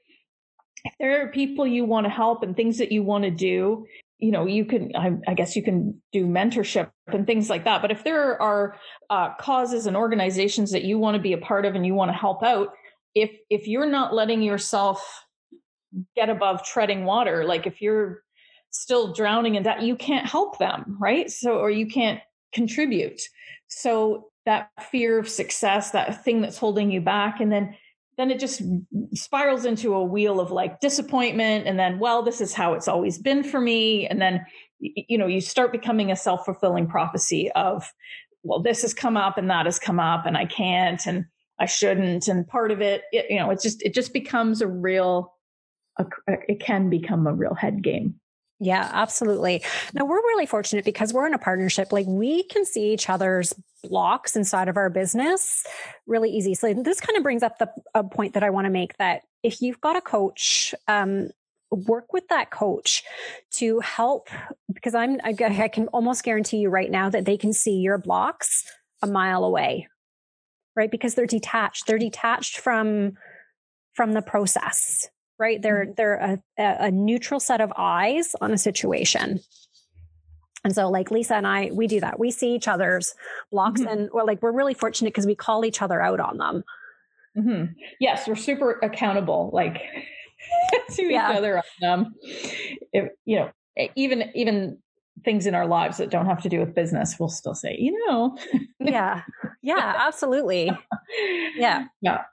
If 0.83 0.93
there 0.99 1.23
are 1.23 1.31
people 1.31 1.65
you 1.65 1.85
want 1.85 2.05
to 2.05 2.09
help 2.09 2.43
and 2.43 2.55
things 2.55 2.79
that 2.79 2.91
you 2.91 3.03
want 3.03 3.23
to 3.23 3.31
do, 3.31 3.85
you 4.21 4.31
know, 4.31 4.45
you 4.45 4.65
can, 4.65 4.95
I, 4.95 5.17
I 5.27 5.33
guess 5.33 5.55
you 5.55 5.63
can 5.63 5.99
do 6.13 6.27
mentorship 6.27 6.91
and 7.07 7.25
things 7.25 7.49
like 7.49 7.65
that. 7.65 7.81
But 7.81 7.89
if 7.89 8.03
there 8.03 8.39
are 8.39 8.77
uh, 9.09 9.33
causes 9.39 9.87
and 9.87 9.97
organizations 9.97 10.71
that 10.71 10.83
you 10.83 10.99
want 10.99 11.15
to 11.15 11.21
be 11.21 11.33
a 11.33 11.39
part 11.39 11.65
of 11.65 11.73
and 11.73 11.85
you 11.85 11.95
want 11.95 12.09
to 12.09 12.17
help 12.17 12.43
out, 12.43 12.69
if 13.15 13.31
if 13.49 13.67
you're 13.67 13.89
not 13.89 14.13
letting 14.13 14.41
yourself 14.41 15.25
get 16.15 16.29
above 16.29 16.63
treading 16.63 17.03
water, 17.03 17.43
like 17.43 17.65
if 17.65 17.81
you're 17.81 18.21
still 18.69 19.11
drowning 19.11 19.55
in 19.55 19.63
that, 19.63 19.81
you 19.81 19.95
can't 19.95 20.27
help 20.27 20.59
them, 20.59 20.97
right? 20.99 21.29
So, 21.29 21.57
or 21.57 21.69
you 21.69 21.87
can't 21.87 22.21
contribute. 22.53 23.21
So 23.67 24.29
that 24.45 24.69
fear 24.91 25.19
of 25.19 25.27
success, 25.27 25.91
that 25.91 26.23
thing 26.23 26.41
that's 26.41 26.57
holding 26.57 26.91
you 26.91 27.01
back, 27.01 27.41
and 27.41 27.51
then 27.51 27.75
then 28.21 28.29
it 28.29 28.39
just 28.39 28.61
spirals 29.13 29.65
into 29.65 29.95
a 29.95 30.03
wheel 30.03 30.39
of 30.39 30.51
like 30.51 30.79
disappointment 30.79 31.67
and 31.67 31.79
then 31.79 31.97
well 31.97 32.21
this 32.21 32.39
is 32.39 32.53
how 32.53 32.73
it's 32.73 32.87
always 32.87 33.17
been 33.17 33.43
for 33.43 33.59
me. 33.59 34.07
And 34.07 34.21
then 34.21 34.45
you 34.79 35.17
know 35.17 35.27
you 35.27 35.41
start 35.41 35.71
becoming 35.71 36.11
a 36.11 36.15
self-fulfilling 36.15 36.87
prophecy 36.87 37.51
of 37.53 37.91
well 38.43 38.61
this 38.61 38.83
has 38.83 38.93
come 38.93 39.17
up 39.17 39.37
and 39.37 39.49
that 39.49 39.65
has 39.65 39.77
come 39.79 39.99
up 39.99 40.25
and 40.25 40.37
i 40.37 40.45
can't 40.45 41.05
and 41.07 41.25
i 41.59 41.65
shouldn't. 41.65 42.27
And 42.27 42.47
part 42.47 42.71
of 42.71 42.81
it, 42.81 43.03
it 43.11 43.25
you 43.29 43.37
know 43.37 43.49
it's 43.49 43.63
just 43.63 43.81
it 43.81 43.93
just 43.93 44.13
becomes 44.13 44.61
a 44.61 44.67
real 44.67 45.33
a, 45.97 46.05
it 46.27 46.59
can 46.59 46.89
become 46.89 47.27
a 47.27 47.33
real 47.33 47.55
head 47.55 47.83
game 47.83 48.15
Yeah, 48.63 48.87
absolutely. 48.93 49.63
Now 49.95 50.05
we're 50.05 50.17
really 50.17 50.45
fortunate 50.45 50.85
because 50.85 51.11
we're 51.11 51.25
in 51.25 51.33
a 51.33 51.39
partnership. 51.39 51.91
Like 51.91 52.05
we 52.07 52.43
can 52.43 52.63
see 52.63 52.93
each 52.93 53.09
other's 53.09 53.55
blocks 53.83 54.35
inside 54.35 54.67
of 54.67 54.77
our 54.77 54.91
business 54.91 55.65
really 56.05 56.29
easy. 56.29 56.53
So 56.53 56.71
this 56.71 57.01
kind 57.01 57.17
of 57.17 57.23
brings 57.23 57.41
up 57.41 57.57
the 57.57 57.71
a 57.95 58.03
point 58.03 58.35
that 58.35 58.43
I 58.43 58.51
want 58.51 58.65
to 58.65 58.69
make 58.69 58.95
that 58.97 59.23
if 59.41 59.63
you've 59.63 59.81
got 59.81 59.95
a 59.95 60.01
coach, 60.01 60.75
um, 60.87 61.31
work 61.71 62.13
with 62.13 62.27
that 62.27 62.51
coach 62.51 63.03
to 63.53 63.79
help 63.79 64.29
because 64.71 64.93
I'm 64.93 65.19
I, 65.23 65.33
I 65.39 65.67
can 65.67 65.87
almost 65.87 66.23
guarantee 66.23 66.57
you 66.57 66.69
right 66.69 66.91
now 66.91 67.09
that 67.09 67.25
they 67.25 67.37
can 67.37 67.53
see 67.53 67.77
your 67.77 67.97
blocks 67.97 68.63
a 69.01 69.07
mile 69.07 69.43
away, 69.43 69.87
right? 70.75 70.91
Because 70.91 71.15
they're 71.15 71.25
detached. 71.25 71.87
They're 71.87 71.97
detached 71.97 72.59
from 72.59 73.13
from 73.95 74.13
the 74.13 74.21
process 74.21 75.09
right? 75.41 75.61
They're 75.61 75.87
they're 75.97 76.15
a, 76.15 76.39
a 76.57 76.91
neutral 76.91 77.39
set 77.39 77.59
of 77.59 77.73
eyes 77.75 78.35
on 78.39 78.51
a 78.53 78.57
situation. 78.57 79.39
And 80.63 80.75
so 80.75 80.87
like 80.89 81.09
Lisa 81.09 81.35
and 81.35 81.47
I, 81.47 81.71
we 81.73 81.87
do 81.87 81.99
that. 82.01 82.19
We 82.19 82.29
see 82.29 82.53
each 82.53 82.67
other's 82.67 83.15
blocks 83.51 83.81
Mhm. 83.81 83.91
and 83.91 84.09
well, 84.13 84.27
like 84.27 84.41
we're 84.43 84.51
really 84.51 84.75
fortunate 84.75 85.09
because 85.09 85.25
we 85.25 85.35
call 85.35 85.65
each 85.65 85.81
other 85.81 86.01
out 86.01 86.19
on 86.19 86.37
them. 86.37 86.63
Mhm. 87.37 87.73
yes 88.01 88.27
we're 88.27 88.35
super 88.35 88.77
accountable 88.83 89.51
like 89.53 89.77
to 90.95 91.03
Yeah. 91.03 91.31
each 91.31 91.37
other 91.37 91.63
um 91.87 92.13
if, 92.91 93.09
you 93.23 93.37
know 93.39 93.49
even 93.95 94.29
even 94.35 94.79
things 95.23 95.45
in 95.45 95.55
our 95.55 95.65
lives 95.65 95.95
that 95.97 96.09
don't 96.09 96.25
have 96.25 96.41
to 96.41 96.49
do 96.49 96.59
with 96.59 96.75
business 96.75 97.15
we'll 97.17 97.29
still 97.29 97.55
say 97.55 97.73
you 97.79 97.93
know 98.05 98.35
Yeah. 98.79 99.21
Yeah, 99.63 99.93
absolutely. 100.07 100.71
Yeah. 101.55 101.85
yeah 102.01 102.23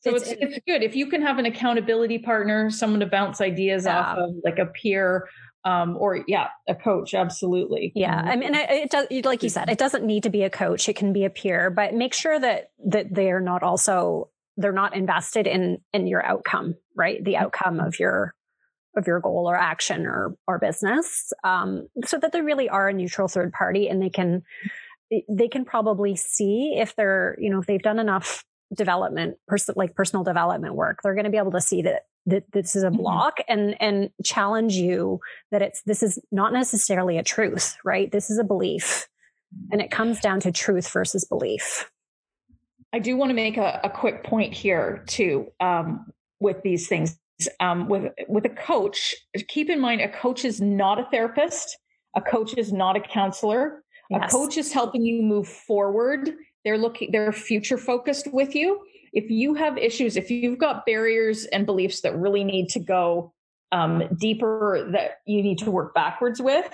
so 0.00 0.14
it's, 0.14 0.30
It's- 0.30 0.54
it's 0.54 0.64
good 0.66 0.82
if 0.82 0.94
you 0.96 1.06
can 1.08 1.22
have 1.22 1.38
an 1.38 1.46
accountability 1.46 2.18
partner 2.18 2.70
someone 2.70 3.00
to 3.00 3.06
bounce 3.06 3.40
ideas 3.40 3.86
off 3.86 4.16
of 4.18 4.30
like 4.44 4.58
a 4.58 4.66
peer 4.66 5.28
um 5.64 5.96
or 5.98 6.24
yeah 6.26 6.48
a 6.68 6.74
coach 6.74 7.12
absolutely 7.12 7.92
Yeah. 7.94 8.22
I 8.24 8.36
mean, 8.36 8.54
it, 8.54 8.70
it 8.70 8.90
does, 8.90 9.06
like 9.24 9.42
you 9.42 9.50
said, 9.50 9.68
it 9.68 9.76
doesn't 9.78 10.04
need 10.04 10.22
to 10.22 10.30
be 10.30 10.42
a 10.42 10.48
coach. 10.50 10.88
It 10.88 10.96
can 10.96 11.12
be 11.12 11.24
a 11.26 11.30
peer, 11.30 11.68
but 11.70 11.92
make 11.92 12.14
sure 12.14 12.40
that, 12.40 12.70
that 12.86 13.14
they're 13.14 13.40
not 13.40 13.62
also, 13.62 14.30
they're 14.56 14.72
not 14.72 14.96
invested 14.96 15.46
in, 15.46 15.78
in 15.92 16.06
your 16.06 16.24
outcome, 16.24 16.76
right? 16.96 17.22
The 17.22 17.36
outcome 17.36 17.78
of 17.78 17.98
your, 17.98 18.34
of 18.96 19.06
your 19.06 19.20
goal 19.20 19.46
or 19.50 19.56
action 19.56 20.06
or, 20.06 20.34
or 20.46 20.58
business. 20.58 21.30
Um, 21.44 21.88
so 22.06 22.18
that 22.18 22.32
they 22.32 22.40
really 22.40 22.70
are 22.70 22.88
a 22.88 22.94
neutral 22.94 23.28
third 23.28 23.52
party 23.52 23.86
and 23.88 24.00
they 24.00 24.10
can, 24.10 24.42
they 25.28 25.48
can 25.48 25.64
probably 25.66 26.16
see 26.16 26.74
if 26.78 26.96
they're, 26.96 27.36
you 27.38 27.50
know, 27.50 27.58
if 27.60 27.66
they've 27.66 27.82
done 27.82 27.98
enough 27.98 28.44
development, 28.74 29.36
pers- 29.48 29.70
like 29.76 29.94
personal 29.94 30.24
development 30.24 30.74
work, 30.74 31.00
they're 31.02 31.14
going 31.14 31.24
to 31.24 31.30
be 31.30 31.38
able 31.38 31.52
to 31.52 31.60
see 31.60 31.82
that, 31.82 32.02
that 32.26 32.44
this 32.52 32.76
is 32.76 32.82
a 32.82 32.90
Mhm. 32.90 32.98
block 32.98 33.38
and, 33.48 33.76
and 33.80 34.10
challenge 34.24 34.74
you 34.74 35.20
that 35.50 35.62
it's, 35.62 35.82
this 35.82 36.02
is 36.02 36.18
not 36.30 36.52
necessarily 36.52 37.18
a 37.18 37.22
truth, 37.22 37.76
right? 37.84 38.10
This 38.12 38.30
is 38.30 38.38
a 38.38 38.44
belief 38.44 39.08
and 39.70 39.80
it 39.80 39.90
comes 39.90 40.20
down 40.20 40.40
to 40.40 40.52
truth 40.52 40.88
versus 40.92 41.24
belief. 41.24 41.90
I 42.92 42.98
do 42.98 43.16
want 43.16 43.30
to 43.30 43.34
make 43.34 43.56
a, 43.56 43.80
a 43.84 43.90
quick 43.90 44.24
point 44.24 44.52
here 44.52 45.04
too 45.06 45.46
um, 45.60 46.06
with 46.40 46.62
these 46.62 46.88
things. 46.88 47.18
Um, 47.58 47.88
with 47.88 48.12
with 48.28 48.44
a 48.44 48.50
coach, 48.50 49.14
keep 49.48 49.70
in 49.70 49.80
mind 49.80 50.02
a 50.02 50.08
coach 50.10 50.44
is 50.44 50.60
not 50.60 50.98
a 50.98 51.06
therapist. 51.10 51.78
A 52.14 52.20
coach 52.20 52.52
is 52.58 52.70
not 52.70 52.96
a 52.96 53.00
counselor. 53.00 53.82
A 54.12 54.28
coach 54.28 54.58
is 54.58 54.72
helping 54.74 55.06
you 55.06 55.22
move 55.22 55.48
forward. 55.48 56.32
They're 56.64 56.78
looking. 56.78 57.10
They're 57.12 57.32
future 57.32 57.78
focused 57.78 58.32
with 58.32 58.54
you. 58.54 58.80
If 59.12 59.30
you 59.30 59.54
have 59.54 59.76
issues, 59.78 60.16
if 60.16 60.30
you've 60.30 60.58
got 60.58 60.86
barriers 60.86 61.44
and 61.46 61.66
beliefs 61.66 62.02
that 62.02 62.16
really 62.16 62.44
need 62.44 62.68
to 62.70 62.80
go 62.80 63.32
um, 63.72 64.02
deeper, 64.18 64.88
that 64.92 65.18
you 65.26 65.42
need 65.42 65.58
to 65.58 65.70
work 65.70 65.94
backwards 65.94 66.40
with, 66.40 66.70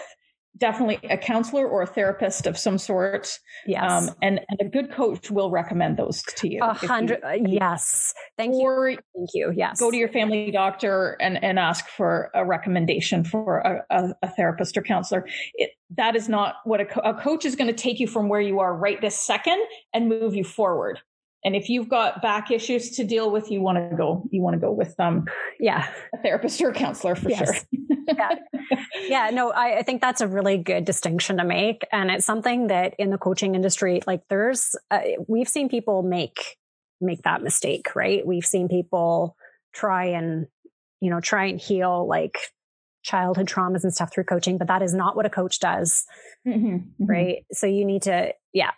definitely 0.57 0.99
a 1.11 1.17
counselor 1.17 1.67
or 1.69 1.83
a 1.83 1.87
therapist 1.87 2.47
of 2.47 2.57
some 2.59 2.79
sort 2.79 3.39
Yes. 3.67 3.91
um, 3.91 4.11
and, 4.23 4.41
and 4.49 4.61
a 4.61 4.65
good 4.69 4.91
coach 4.91 5.31
will 5.31 5.51
recommend 5.51 5.97
those 5.97 6.23
to 6.23 6.49
you. 6.53 6.63
a 6.63 6.71
If 6.73 6.83
you- 6.83 6.89
hundred. 6.89 7.19
uh, 7.25 7.33
yes. 7.47 8.15
Thank 8.39 8.55
you. 8.55 8.97
Thank 9.15 9.31
you. 9.35 9.53
Yes. 9.55 9.79
go 9.81 9.91
to 9.91 9.97
your 9.97 10.09
family 10.09 10.51
doctor 10.51 11.17
and, 11.21 11.43
and 11.43 11.59
ask 11.59 11.89
for 11.89 12.31
a 12.35 12.45
recommendation 12.45 13.25
for 13.25 13.59
a, 13.59 13.85
a, 13.91 14.15
a 14.23 14.29
therapist 14.31 14.77
or 14.77 14.83
counselor. 14.83 15.27
It, 15.55 15.71
that 15.97 16.17
is 16.17 16.29
not 16.29 16.57
what 16.65 16.81
a, 16.81 16.85
co- 16.85 17.01
a 17.01 17.15
coach 17.15 17.45
is 17.45 17.57
going 17.57 17.69
to 17.69 17.77
take 17.77 18.01
you 18.01 18.07
from 18.07 18.29
where 18.29 18.41
you 18.41 18.61
are 18.61 18.75
right 18.75 19.01
this 19.01 19.17
second 19.21 19.59
and 19.93 20.09
move 20.09 20.35
you 20.35 20.45
forward. 20.45 21.01
And 21.47 21.55
if 21.55 21.69
you've 21.69 21.89
got 21.89 22.21
back 22.21 22.51
issues 22.51 22.91
to 22.97 23.05
deal 23.05 23.31
with, 23.31 23.53
you 23.53 23.61
want 23.61 23.79
to 23.91 23.97
go. 23.97 24.29
You 24.33 24.43
want 24.43 24.55
to 24.55 24.61
go 24.61 24.73
with 24.73 24.99
um, 24.99 25.27
yeah. 25.61 25.87
a 26.13 26.19
therapist 26.21 26.61
or 26.61 26.71
a 26.71 26.75
counselor 26.75 27.15
for 27.15 27.31
Yes. 27.31 27.65
sure. 27.73 27.97
yeah. 28.09 28.35
yeah, 29.03 29.31
no, 29.33 29.53
I, 29.53 29.79
I 29.79 29.83
think 29.85 30.01
that's 30.01 30.21
a 30.21 30.27
really 30.27 30.59
good 30.59 30.85
distinction 30.85 31.37
to 31.37 31.45
make. 31.45 31.87
And 31.93 32.11
it's 32.11 32.27
something 32.27 32.67
that 32.67 32.95
in 32.99 33.11
the 33.11 33.17
coaching 33.19 33.55
industry, 33.55 34.03
like 34.09 34.23
there's, 34.29 34.75
uh, 34.91 35.01
we've 35.29 35.49
seen 35.49 35.69
people 35.69 36.03
make, 36.03 36.57
make 37.01 37.23
that 37.23 37.43
mistake, 37.45 37.95
right? 37.95 38.27
We've 38.27 38.45
seen 38.45 38.67
people 38.69 39.37
try 39.73 40.07
and, 40.07 40.49
you 41.01 41.11
know, 41.11 41.21
try 41.21 41.45
and 41.47 41.61
heal 41.61 42.09
like 42.09 42.39
childhood 43.05 43.47
traumas 43.47 43.85
and 43.85 43.95
stuff 43.95 44.13
through 44.13 44.25
coaching, 44.25 44.59
but 44.59 44.67
that 44.67 44.83
is 44.83 44.93
not 44.95 45.15
what 45.15 45.27
a 45.27 45.31
coach 45.31 45.61
does, 45.61 46.05
Mhm, 46.45 46.57
mhm. 47.01 47.09
right? 47.09 47.45
So 47.53 47.69
you 47.69 47.85
need 47.85 48.03
to, 48.03 48.33
yeah, 48.53 48.73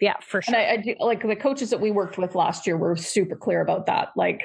yeah, 0.00 0.14
for 0.20 0.38
And 0.38 0.44
sure. 0.46 0.56
I, 0.56 0.72
I 0.72 0.76
do 0.78 0.94
like 1.00 1.22
the 1.26 1.36
coaches 1.36 1.70
that 1.70 1.80
we 1.80 1.90
worked 1.90 2.18
with 2.18 2.34
last 2.34 2.66
year 2.66 2.76
were 2.76 2.96
super 2.96 3.36
clear 3.36 3.60
about 3.60 3.86
that. 3.86 4.08
Like, 4.16 4.42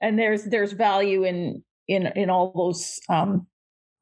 and 0.00 0.18
there's 0.18 0.44
there's 0.44 0.72
value 0.72 1.24
in 1.24 1.62
in 1.88 2.06
in 2.16 2.30
all 2.30 2.52
those 2.54 3.00
um, 3.08 3.46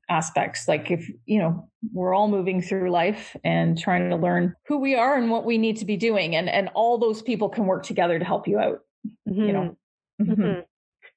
aspects. 0.08 0.68
Like, 0.68 0.90
if 0.90 1.08
you 1.26 1.38
know, 1.38 1.68
we're 1.92 2.14
all 2.14 2.28
moving 2.28 2.60
through 2.62 2.90
life 2.90 3.36
and 3.44 3.78
trying 3.78 4.10
to 4.10 4.16
learn 4.16 4.54
who 4.66 4.78
we 4.78 4.94
are 4.94 5.16
and 5.16 5.30
what 5.30 5.44
we 5.44 5.58
need 5.58 5.76
to 5.78 5.84
be 5.84 5.96
doing, 5.96 6.34
and 6.36 6.48
and 6.48 6.68
all 6.74 6.98
those 6.98 7.22
people 7.22 7.48
can 7.48 7.66
work 7.66 7.82
together 7.84 8.18
to 8.18 8.24
help 8.24 8.48
you 8.48 8.58
out. 8.58 8.80
You 9.24 9.52
know, 9.52 9.76
Mhm. 10.20 10.26
Mhm. 10.28 10.36
Mhm. 10.36 10.64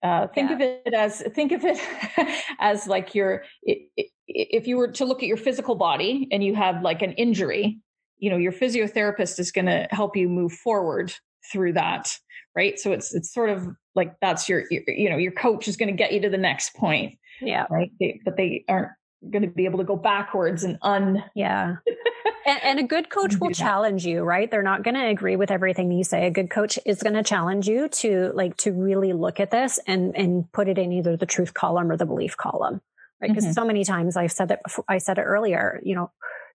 Uh, 0.03 0.27
think 0.27 0.49
Yeah. 0.49 0.55
of 0.55 0.61
it 0.61 0.93
as 0.93 1.21
think 1.35 1.51
of 1.51 1.65
it 1.65 1.77
as 2.59 2.87
like 2.87 3.13
your 3.15 3.43
i- 3.67 3.81
i- 3.99 4.05
if 4.27 4.67
you 4.67 4.77
were 4.77 4.91
to 4.91 5.05
look 5.05 5.21
at 5.23 5.27
your 5.27 5.37
physical 5.37 5.75
body 5.75 6.27
and 6.31 6.41
you 6.43 6.55
have 6.55 6.81
like 6.83 7.01
an 7.01 7.11
injury 7.13 7.79
you 8.19 8.29
know 8.29 8.37
your 8.37 8.51
physiotherapist 8.51 9.39
is 9.39 9.51
going 9.51 9.65
to 9.65 9.87
help 9.91 10.15
you 10.15 10.29
move 10.29 10.51
forward 10.51 11.13
through 11.51 11.73
that 11.73 12.15
right 12.55 12.79
so 12.79 12.91
it's 12.91 13.13
it's 13.13 13.33
sort 13.33 13.49
of 13.49 13.67
like 13.95 14.13
that's 14.21 14.47
your, 14.47 14.63
your 14.69 14.83
you 14.87 15.09
know 15.09 15.17
your 15.17 15.31
coach 15.31 15.67
is 15.67 15.77
going 15.77 15.89
to 15.89 15.95
get 15.95 16.13
you 16.13 16.21
to 16.21 16.29
the 16.29 16.37
next 16.37 16.75
point 16.75 17.17
yeah, 17.41 17.65
right 17.69 17.91
they, 17.99 18.19
but 18.25 18.37
they 18.37 18.65
aren't 18.67 18.89
going 19.29 19.41
to 19.41 19.47
be 19.47 19.65
able 19.65 19.79
to 19.79 19.85
go 19.85 19.95
backwards 19.95 20.63
and 20.63 20.77
un 20.81 21.23
yeah. 21.35 21.75
and, 22.45 22.63
and 22.63 22.79
a 22.79 22.83
good 22.83 23.09
coach 23.09 23.37
will 23.39 23.51
challenge 23.51 24.05
you, 24.05 24.23
right? 24.23 24.49
They're 24.49 24.63
not 24.63 24.83
going 24.83 24.95
to 24.95 25.07
agree 25.07 25.35
with 25.35 25.51
everything 25.51 25.91
you 25.91 26.03
say. 26.03 26.25
A 26.27 26.31
good 26.31 26.49
coach 26.49 26.79
is 26.85 27.03
going 27.03 27.15
to 27.15 27.23
challenge 27.23 27.67
you 27.67 27.89
to 27.89 28.31
like 28.33 28.55
to 28.57 28.71
really 28.71 29.13
look 29.13 29.39
at 29.39 29.51
this 29.51 29.79
and 29.87 30.15
and 30.15 30.51
put 30.51 30.67
it 30.67 30.77
in 30.77 30.91
either 30.91 31.17
the 31.17 31.25
truth 31.25 31.53
column 31.53 31.91
or 31.91 31.97
the 31.97 32.05
belief 32.05 32.37
column, 32.37 32.81
right? 33.21 33.29
Because 33.29 33.45
Mhm. 33.45 33.53
so 33.53 33.65
many 33.65 33.83
times 33.83 34.15
I've 34.17 34.31
said 34.31 34.49
that 34.49 34.63
before, 34.63 34.85
I 34.87 34.97
said 34.97 35.17
it 35.17 35.23
earlier, 35.23 35.81
you 35.83 35.95
know, 35.95 36.11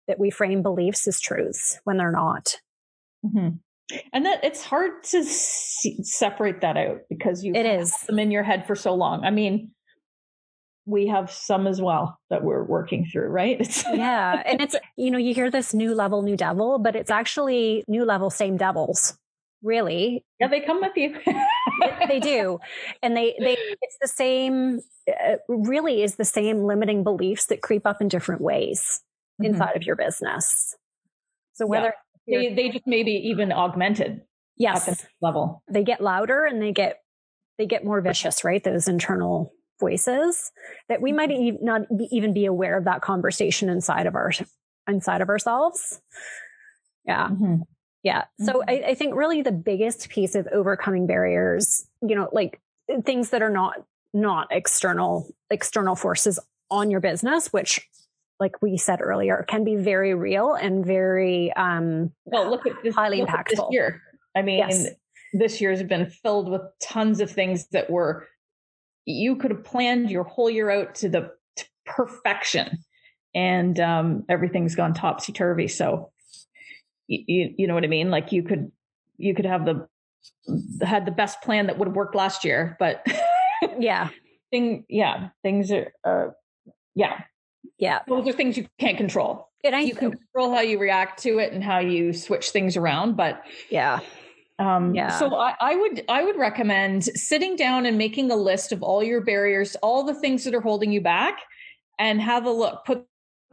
that 0.09 0.19
we 0.19 0.31
frame 0.31 0.63
beliefs 0.63 1.07
as 1.09 1.21
truths 1.21 1.79
when 1.85 1.97
they're 1.97 2.13
not. 2.13 2.57
Mhm. 3.25 3.59
and 4.13 4.25
that 4.27 4.43
it's 4.45 4.63
hard 4.65 5.03
to 5.05 5.23
see, 5.25 6.03
separate 6.03 6.61
that 6.63 6.77
out 6.77 7.01
because 7.11 7.45
you 7.45 7.55
it 7.55 7.67
is. 7.67 7.93
them 8.07 8.19
in 8.19 8.31
your 8.31 8.43
head 8.43 8.67
for 8.67 8.75
so 8.75 8.95
long. 8.95 9.25
I 9.25 9.31
mean 9.31 9.71
we 10.87 11.07
have 11.07 11.31
some 11.31 11.67
as 11.67 11.81
well 11.81 12.19
that 12.29 12.45
we're 12.45 12.63
working 12.63 13.07
through 13.07 13.29
right? 13.29 13.57
It's 13.61 13.85
yeah 13.85 14.43
and 14.45 14.61
it's 14.61 14.77
you 14.97 15.11
know 15.11 15.19
you 15.19 15.33
hear 15.35 15.51
this 15.51 15.73
new 15.75 15.95
level 15.95 16.23
new 16.23 16.37
devil 16.37 16.79
but 16.79 16.95
it's 16.97 17.11
actually 17.11 17.85
new 17.89 18.05
level 18.05 18.29
same 18.31 18.57
devils 18.57 19.17
really. 19.63 20.25
Yeah 20.41 20.49
they 20.49 20.61
come 20.61 20.81
with 20.83 20.93
you. 20.97 21.17
They 22.09 22.21
do. 22.21 22.59
And 23.03 23.17
they 23.17 23.35
they 23.39 23.57
it's 23.81 23.97
the 24.01 24.09
same 24.09 24.81
uh, 25.09 25.37
really 25.49 26.03
is 26.03 26.17
the 26.17 26.25
same 26.27 26.65
limiting 26.65 27.03
beliefs 27.03 27.47
that 27.47 27.63
creep 27.63 27.87
up 27.87 28.01
in 28.03 28.09
different 28.09 28.43
ways 28.43 29.01
mm-hmm. 29.41 29.53
inside 29.53 29.77
of 29.77 29.83
your 29.83 29.97
business 29.97 30.75
so 31.53 31.67
whether 31.67 31.95
yeah. 32.27 32.39
they, 32.39 32.55
they 32.55 32.69
just 32.71 32.87
maybe 32.87 33.13
even 33.13 33.53
augmented 33.53 34.23
yes 34.57 35.07
level 35.21 35.63
they 35.71 35.85
get 35.85 36.01
louder 36.01 36.45
and 36.45 36.61
they 36.63 36.73
get 36.73 37.01
they 37.59 37.67
get 37.67 37.85
more 37.85 38.01
vicious 38.01 38.45
right 38.45 38.65
those 38.65 38.89
internal 38.89 39.53
voices 39.81 40.53
that 40.89 41.03
we 41.03 41.13
might 41.13 41.31
mm-hmm. 41.31 41.65
not 41.65 41.83
even 42.11 42.33
be 42.33 42.47
aware 42.47 42.79
of 42.79 42.85
that 42.85 43.03
conversation 43.03 43.69
inside 43.69 44.07
of 44.07 44.15
our 44.15 44.31
inside 44.89 45.21
of 45.21 45.29
ourselves 45.29 46.01
yeah 47.07 47.29
mm-hmm. 47.29 47.57
yeah 48.03 48.25
so 48.41 48.55
mm-hmm. 48.55 48.71
I, 48.71 48.91
I 48.91 48.95
think 48.95 49.15
really 49.15 49.43
the 49.43 49.53
biggest 49.53 50.09
piece 50.09 50.35
of 50.35 50.47
overcoming 50.53 51.07
barriers 51.07 51.87
you 52.03 52.15
know 52.15 52.29
like 52.33 52.61
things 53.05 53.31
that 53.31 53.43
are 53.43 53.51
not 53.51 53.75
not 54.13 54.49
external 54.51 55.29
external 55.51 55.97
forces 55.97 56.39
on 56.71 56.91
your 56.91 57.01
business 57.01 57.53
which 57.53 57.87
like 58.41 58.61
we 58.61 58.77
said 58.77 59.01
earlier 59.01 59.45
can 59.49 59.65
be 59.65 59.77
very 59.77 60.15
real 60.15 60.55
and 60.55 60.85
very 60.85 61.53
um 61.55 62.11
well 62.25 62.51
look 62.51 62.67
at 62.67 62.73
this 62.83 62.95
highly 62.95 63.21
impactful 63.21 63.57
this 63.57 63.67
year 63.71 64.03
i 64.37 64.43
mean 64.43 64.59
yes. 64.59 64.89
this 65.33 65.61
year 65.61 65.71
has 65.71 65.83
been 65.83 66.07
filled 66.07 66.51
with 66.51 66.63
tons 66.83 67.21
of 67.21 67.31
things 67.31 67.69
that 67.69 67.91
were 67.91 68.27
you 69.07 69.37
could 69.37 69.51
have 69.51 69.65
planned 69.65 70.11
your 70.11 70.25
whole 70.25 70.51
year 70.51 70.71
out 70.71 70.95
to 70.95 71.09
the 71.09 71.31
to 71.57 71.65
perfection 71.85 72.79
and 73.35 73.79
um, 73.81 74.25
everything's 74.29 74.75
gone 74.75 74.95
topsy 74.95 75.33
turvy. 75.33 75.69
So 75.69 76.13
you, 77.09 77.55
you 77.57 77.67
know 77.67 77.75
what 77.75 77.85
I 77.85 77.89
mean? 77.89 78.11
Like 78.11 78.33
you 78.33 78.43
could, 78.43 78.71
you 79.17 79.35
could 79.35 79.47
have 79.47 79.65
the, 79.67 79.89
had 80.85 81.05
the 81.05 81.11
best 81.11 81.43
plan 81.43 81.67
that 81.67 81.79
would 81.79 81.89
have 81.89 81.97
worked 81.97 82.15
last 82.15 82.45
year, 82.45 82.77
but 82.79 83.05
yeah, 83.79 84.11
thing, 84.51 84.85
yeah, 84.89 85.31
things 85.43 85.73
are, 85.73 85.93
uh, 86.05 86.27
yeah. 86.95 87.23
Yeah. 87.79 88.01
Those 88.09 88.29
are 88.29 88.33
things 88.33 88.57
you 88.57 88.67
can't 88.79 88.97
control. 88.97 89.49
You 89.63 89.95
can 89.95 90.11
control 90.11 90.55
how 90.55 90.61
you 90.61 90.79
react 90.79 91.23
to 91.23 91.39
it 91.39 91.55
and 91.55 91.65
how 91.65 91.79
you 91.79 92.13
switch 92.13 92.51
things 92.51 92.77
around, 92.77 93.17
but 93.17 93.43
yeah, 93.71 94.01
um, 94.59 94.95
yeah. 94.95 95.19
So 95.19 95.35
I, 95.35 95.55
I, 95.61 95.75
would 95.75 96.05
I 96.09 96.23
would 96.23 96.37
recommend 96.37 97.05
sitting 97.05 97.57
down 97.57 97.87
and 97.87 97.99
making 97.99 98.31
a 98.31 98.37
list 98.37 98.73
of 98.73 98.83
all 98.83 99.03
your 99.03 99.21
barriers, 99.21 99.75
all 99.77 100.05
the 100.05 100.15
things 100.15 100.45
that 100.45 100.55
are 100.55 100.61
holding 100.61 100.93
you 100.93 101.01
back, 101.01 101.39
and 101.99 102.21
have 102.21 102.45
a 102.45 102.51
look. 102.51 102.85
Put 102.85 103.07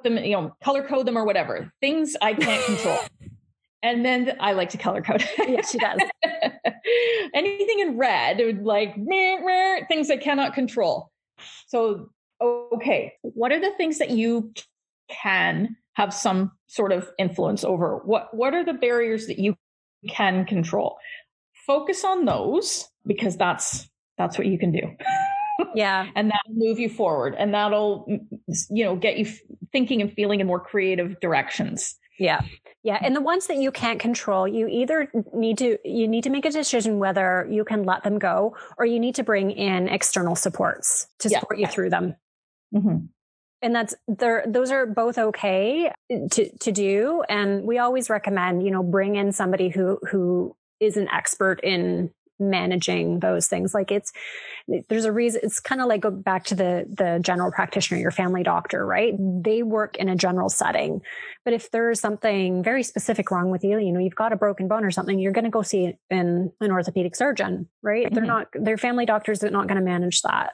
them, 0.03 0.17
you 0.17 0.33
know, 0.33 0.55
color 0.63 0.85
code 0.87 1.05
them 1.05 1.17
or 1.17 1.25
whatever 1.25 1.71
things 1.81 2.15
I 2.21 2.33
can't 2.33 2.63
control. 2.65 2.99
and 3.83 4.05
then 4.05 4.37
I 4.39 4.53
like 4.53 4.69
to 4.71 4.77
color 4.77 5.01
code. 5.01 5.27
yeah, 5.47 5.61
she 5.61 5.79
does. 5.79 5.99
Anything 7.33 7.79
in 7.79 7.97
red, 7.97 8.63
like 8.63 8.95
meh, 8.97 9.39
meh, 9.43 9.85
things 9.87 10.11
I 10.11 10.17
cannot 10.17 10.53
control. 10.53 11.09
So 11.67 12.09
okay, 12.41 13.13
what 13.21 13.51
are 13.51 13.59
the 13.59 13.71
things 13.77 13.99
that 13.99 14.09
you 14.09 14.51
can 15.09 15.75
have 15.93 16.13
some 16.13 16.51
sort 16.67 16.91
of 16.91 17.09
influence 17.19 17.63
over? 17.63 17.97
What 18.05 18.33
what 18.33 18.53
are 18.53 18.65
the 18.65 18.73
barriers 18.73 19.27
that 19.27 19.39
you 19.39 19.55
can 20.09 20.45
control. 20.45 20.97
Focus 21.67 22.03
on 22.03 22.25
those 22.25 22.87
because 23.05 23.37
that's 23.37 23.89
that's 24.17 24.37
what 24.37 24.47
you 24.47 24.57
can 24.57 24.71
do. 24.71 24.81
yeah. 25.75 26.07
and 26.15 26.29
that'll 26.29 26.53
move 26.53 26.79
you 26.79 26.89
forward 26.89 27.35
and 27.37 27.53
that'll 27.53 28.05
you 28.69 28.83
know 28.83 28.95
get 28.95 29.17
you 29.17 29.27
thinking 29.71 30.01
and 30.01 30.11
feeling 30.13 30.39
in 30.39 30.47
more 30.47 30.59
creative 30.59 31.19
directions. 31.19 31.95
Yeah. 32.19 32.41
Yeah, 32.83 32.97
and 32.99 33.15
the 33.15 33.21
ones 33.21 33.45
that 33.45 33.57
you 33.57 33.71
can't 33.71 33.99
control, 33.99 34.47
you 34.47 34.67
either 34.67 35.07
need 35.35 35.59
to 35.59 35.77
you 35.85 36.07
need 36.07 36.23
to 36.23 36.31
make 36.31 36.45
a 36.45 36.49
decision 36.49 36.97
whether 36.97 37.47
you 37.49 37.63
can 37.63 37.83
let 37.83 38.03
them 38.03 38.17
go 38.17 38.55
or 38.77 38.85
you 38.87 38.99
need 38.99 39.13
to 39.15 39.23
bring 39.23 39.51
in 39.51 39.87
external 39.87 40.35
supports 40.35 41.07
to 41.19 41.29
support 41.29 41.59
yeah. 41.59 41.67
you 41.67 41.71
through 41.71 41.91
them. 41.91 42.15
Mm-hmm. 42.73 43.05
And 43.63 43.75
that's 43.75 43.93
there 44.07 44.43
those 44.47 44.71
are 44.71 44.85
both 44.87 45.17
okay 45.17 45.91
to 46.09 46.57
to 46.57 46.71
do. 46.71 47.23
And 47.29 47.63
we 47.63 47.77
always 47.77 48.09
recommend 48.09 48.63
you 48.63 48.71
know 48.71 48.83
bring 48.83 49.15
in 49.15 49.31
somebody 49.31 49.69
who 49.69 49.99
who 50.09 50.55
is 50.79 50.97
an 50.97 51.07
expert 51.09 51.59
in 51.61 52.11
managing 52.41 53.19
those 53.19 53.47
things. 53.47 53.73
Like 53.73 53.91
it's 53.91 54.11
there's 54.89 55.05
a 55.05 55.11
reason 55.11 55.41
it's 55.43 55.59
kind 55.59 55.79
of 55.79 55.87
like 55.87 56.01
go 56.01 56.11
back 56.11 56.45
to 56.45 56.55
the 56.55 56.85
the 56.89 57.19
general 57.21 57.51
practitioner 57.51 57.99
your 57.99 58.11
family 58.11 58.43
doctor 58.43 58.85
right? 58.85 59.13
They 59.17 59.63
work 59.63 59.95
in 59.97 60.09
a 60.09 60.15
general 60.15 60.49
setting. 60.49 61.01
But 61.45 61.53
if 61.53 61.71
there's 61.71 61.99
something 61.99 62.63
very 62.63 62.83
specific 62.83 63.31
wrong 63.31 63.51
with 63.51 63.63
you 63.63 63.77
you 63.77 63.91
know 63.91 63.99
you've 63.99 64.15
got 64.15 64.33
a 64.33 64.37
broken 64.37 64.67
bone 64.67 64.83
or 64.83 64.91
something 64.91 65.19
you're 65.19 65.31
going 65.31 65.45
to 65.45 65.51
go 65.51 65.61
see 65.61 65.93
an, 66.09 66.51
an 66.59 66.71
orthopedic 66.71 67.15
surgeon 67.15 67.69
right? 67.81 68.05
Mm-hmm. 68.05 68.15
they're 68.15 68.25
not 68.25 68.47
they're 68.53 68.77
family 68.77 69.05
doctors 69.05 69.39
that 69.39 69.47
are 69.47 69.51
not 69.51 69.67
going 69.67 69.79
to 69.79 69.85
manage 69.85 70.21
that 70.23 70.53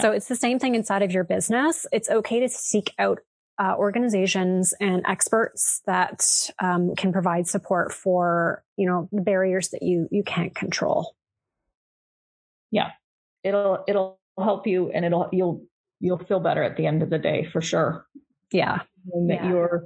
so 0.00 0.12
it's 0.12 0.28
the 0.28 0.36
same 0.36 0.58
thing 0.58 0.74
inside 0.74 1.02
of 1.02 1.12
your 1.12 1.24
business. 1.24 1.86
It's 1.92 2.08
okay 2.08 2.40
to 2.40 2.48
seek 2.48 2.92
out 2.98 3.20
uh, 3.58 3.74
organizations 3.76 4.74
and 4.80 5.02
experts 5.06 5.82
that 5.86 6.50
um, 6.58 6.94
can 6.94 7.12
provide 7.12 7.46
support 7.46 7.92
for 7.92 8.62
you 8.76 8.86
know 8.86 9.08
the 9.12 9.22
barriers 9.22 9.70
that 9.70 9.82
you 9.82 10.08
you 10.10 10.22
can't 10.22 10.54
control. 10.54 11.14
Yeah, 12.70 12.90
it'll 13.42 13.84
it'll 13.88 14.18
help 14.38 14.66
you, 14.66 14.90
and 14.90 15.04
it'll 15.04 15.28
you'll 15.32 15.64
you'll 16.00 16.18
feel 16.18 16.40
better 16.40 16.62
at 16.62 16.76
the 16.76 16.86
end 16.86 17.02
of 17.02 17.10
the 17.10 17.18
day 17.18 17.48
for 17.50 17.60
sure. 17.60 18.06
Yeah, 18.52 18.80
and 19.12 19.30
that 19.30 19.44
yeah. 19.44 19.50
you're 19.50 19.84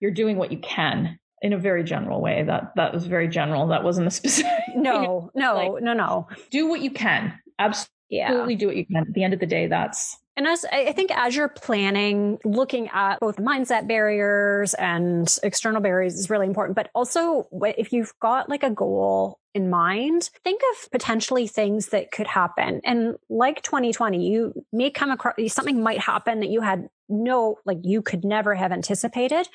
you're 0.00 0.10
doing 0.10 0.36
what 0.36 0.52
you 0.52 0.58
can 0.58 1.18
in 1.40 1.52
a 1.52 1.58
very 1.58 1.84
general 1.84 2.20
way. 2.20 2.42
That 2.42 2.72
that 2.76 2.92
was 2.92 3.06
very 3.06 3.28
general. 3.28 3.68
That 3.68 3.84
wasn't 3.84 4.06
a 4.06 4.10
specific. 4.10 4.52
No, 4.76 5.30
no, 5.34 5.54
like, 5.54 5.82
no, 5.82 5.94
no. 5.94 6.28
Do 6.50 6.68
what 6.68 6.80
you 6.80 6.90
can. 6.90 7.38
Absolutely 7.58 7.97
yeah. 8.08 8.46
do 8.46 8.66
what 8.66 8.76
you 8.76 8.86
can. 8.86 8.96
At 8.96 9.12
the 9.12 9.24
end 9.24 9.34
of 9.34 9.40
the 9.40 9.46
day, 9.46 9.66
that's 9.66 10.16
and 10.38 10.46
as 10.46 10.64
I 10.70 10.92
think 10.92 11.10
as 11.10 11.34
you're 11.34 11.48
planning, 11.48 12.38
looking 12.44 12.88
at 12.90 13.18
both 13.18 13.38
mindset 13.38 13.88
barriers 13.88 14.72
and 14.74 15.36
external 15.42 15.80
barriers 15.80 16.14
is 16.14 16.30
really 16.30 16.46
important. 16.46 16.76
But 16.76 16.90
also, 16.94 17.48
if 17.76 17.92
you've 17.92 18.12
got 18.22 18.48
like 18.48 18.62
a 18.62 18.70
goal 18.70 19.40
in 19.52 19.68
mind, 19.68 20.30
think 20.44 20.60
of 20.72 20.92
potentially 20.92 21.48
things 21.48 21.88
that 21.88 22.12
could 22.12 22.28
happen. 22.28 22.80
And 22.84 23.16
like 23.28 23.62
2020, 23.62 24.30
you 24.30 24.52
may 24.72 24.90
come 24.90 25.10
across 25.10 25.34
something 25.48 25.82
might 25.82 25.98
happen 25.98 26.38
that 26.38 26.50
you 26.50 26.60
had 26.60 26.88
no, 27.08 27.56
like 27.66 27.78
you 27.82 28.00
could 28.00 28.24
never 28.24 28.54
have 28.54 28.70
anticipated. 28.70 29.48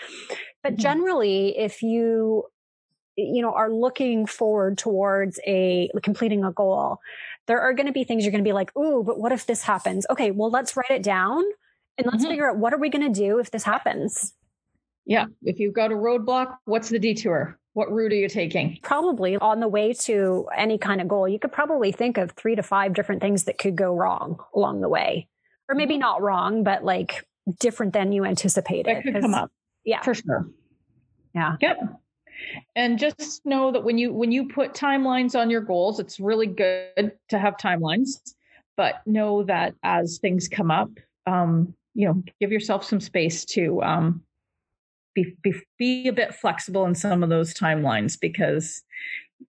But 0.63 0.73
mm-hmm. 0.73 0.81
generally, 0.81 1.57
if 1.57 1.81
you 1.81 2.43
you 3.15 3.41
know 3.41 3.53
are 3.53 3.71
looking 3.71 4.25
forward 4.25 4.77
towards 4.77 5.39
a 5.45 5.89
completing 6.01 6.43
a 6.43 6.51
goal 6.51 6.99
there 7.47 7.61
are 7.61 7.73
going 7.73 7.87
to 7.87 7.91
be 7.91 8.03
things 8.03 8.23
you're 8.23 8.31
going 8.31 8.43
to 8.43 8.47
be 8.47 8.53
like 8.53 8.75
ooh 8.77 9.03
but 9.03 9.19
what 9.19 9.31
if 9.31 9.45
this 9.45 9.63
happens? 9.63 10.05
Okay 10.09 10.31
well 10.31 10.49
let's 10.49 10.75
write 10.75 10.91
it 10.91 11.03
down 11.03 11.43
and 11.97 12.05
let's 12.05 12.23
mm-hmm. 12.23 12.31
figure 12.31 12.49
out 12.49 12.57
what 12.57 12.73
are 12.73 12.79
we 12.79 12.89
going 12.89 13.13
to 13.13 13.19
do 13.19 13.39
if 13.39 13.51
this 13.51 13.63
happens? 13.63 14.33
Yeah 15.05 15.25
if 15.43 15.59
you've 15.59 15.73
got 15.73 15.91
a 15.91 15.95
roadblock 15.95 16.57
what's 16.65 16.89
the 16.89 16.99
detour? 16.99 17.59
What 17.73 17.91
route 17.91 18.11
are 18.11 18.15
you 18.15 18.29
taking? 18.29 18.77
Probably 18.83 19.35
on 19.35 19.59
the 19.59 19.67
way 19.67 19.93
to 19.93 20.47
any 20.55 20.77
kind 20.77 21.01
of 21.01 21.07
goal 21.07 21.27
you 21.27 21.39
could 21.39 21.51
probably 21.51 21.91
think 21.91 22.17
of 22.17 22.31
three 22.31 22.55
to 22.55 22.63
five 22.63 22.93
different 22.93 23.21
things 23.21 23.43
that 23.43 23.57
could 23.57 23.75
go 23.75 23.93
wrong 23.93 24.39
along 24.55 24.81
the 24.81 24.89
way 24.89 25.27
or 25.69 25.75
maybe 25.75 25.95
mm-hmm. 25.95 26.01
not 26.01 26.21
wrong 26.21 26.63
but 26.63 26.83
like 26.83 27.25
different 27.59 27.93
than 27.93 28.11
you 28.11 28.23
anticipated 28.23 28.95
that 28.95 29.03
could 29.03 29.21
come 29.21 29.33
up. 29.33 29.51
Yeah. 29.83 30.01
For 30.01 30.13
sure. 30.13 30.49
Yeah. 31.35 31.57
Yep 31.59 31.77
and 32.75 32.99
just 32.99 33.45
know 33.45 33.71
that 33.71 33.83
when 33.83 33.97
you 33.97 34.13
when 34.13 34.31
you 34.31 34.47
put 34.47 34.73
timelines 34.73 35.39
on 35.39 35.49
your 35.49 35.61
goals 35.61 35.99
it's 35.99 36.19
really 36.19 36.47
good 36.47 37.11
to 37.29 37.39
have 37.39 37.57
timelines 37.57 38.33
but 38.77 39.05
know 39.05 39.43
that 39.43 39.75
as 39.83 40.17
things 40.17 40.47
come 40.47 40.71
up 40.71 40.89
um, 41.25 41.73
you 41.93 42.07
know 42.07 42.23
give 42.39 42.51
yourself 42.51 42.83
some 42.83 42.99
space 42.99 43.45
to 43.45 43.81
um, 43.83 44.21
be, 45.13 45.35
be 45.41 45.53
be 45.77 46.07
a 46.07 46.13
bit 46.13 46.33
flexible 46.33 46.85
in 46.85 46.95
some 46.95 47.23
of 47.23 47.29
those 47.29 47.53
timelines 47.53 48.19
because 48.19 48.81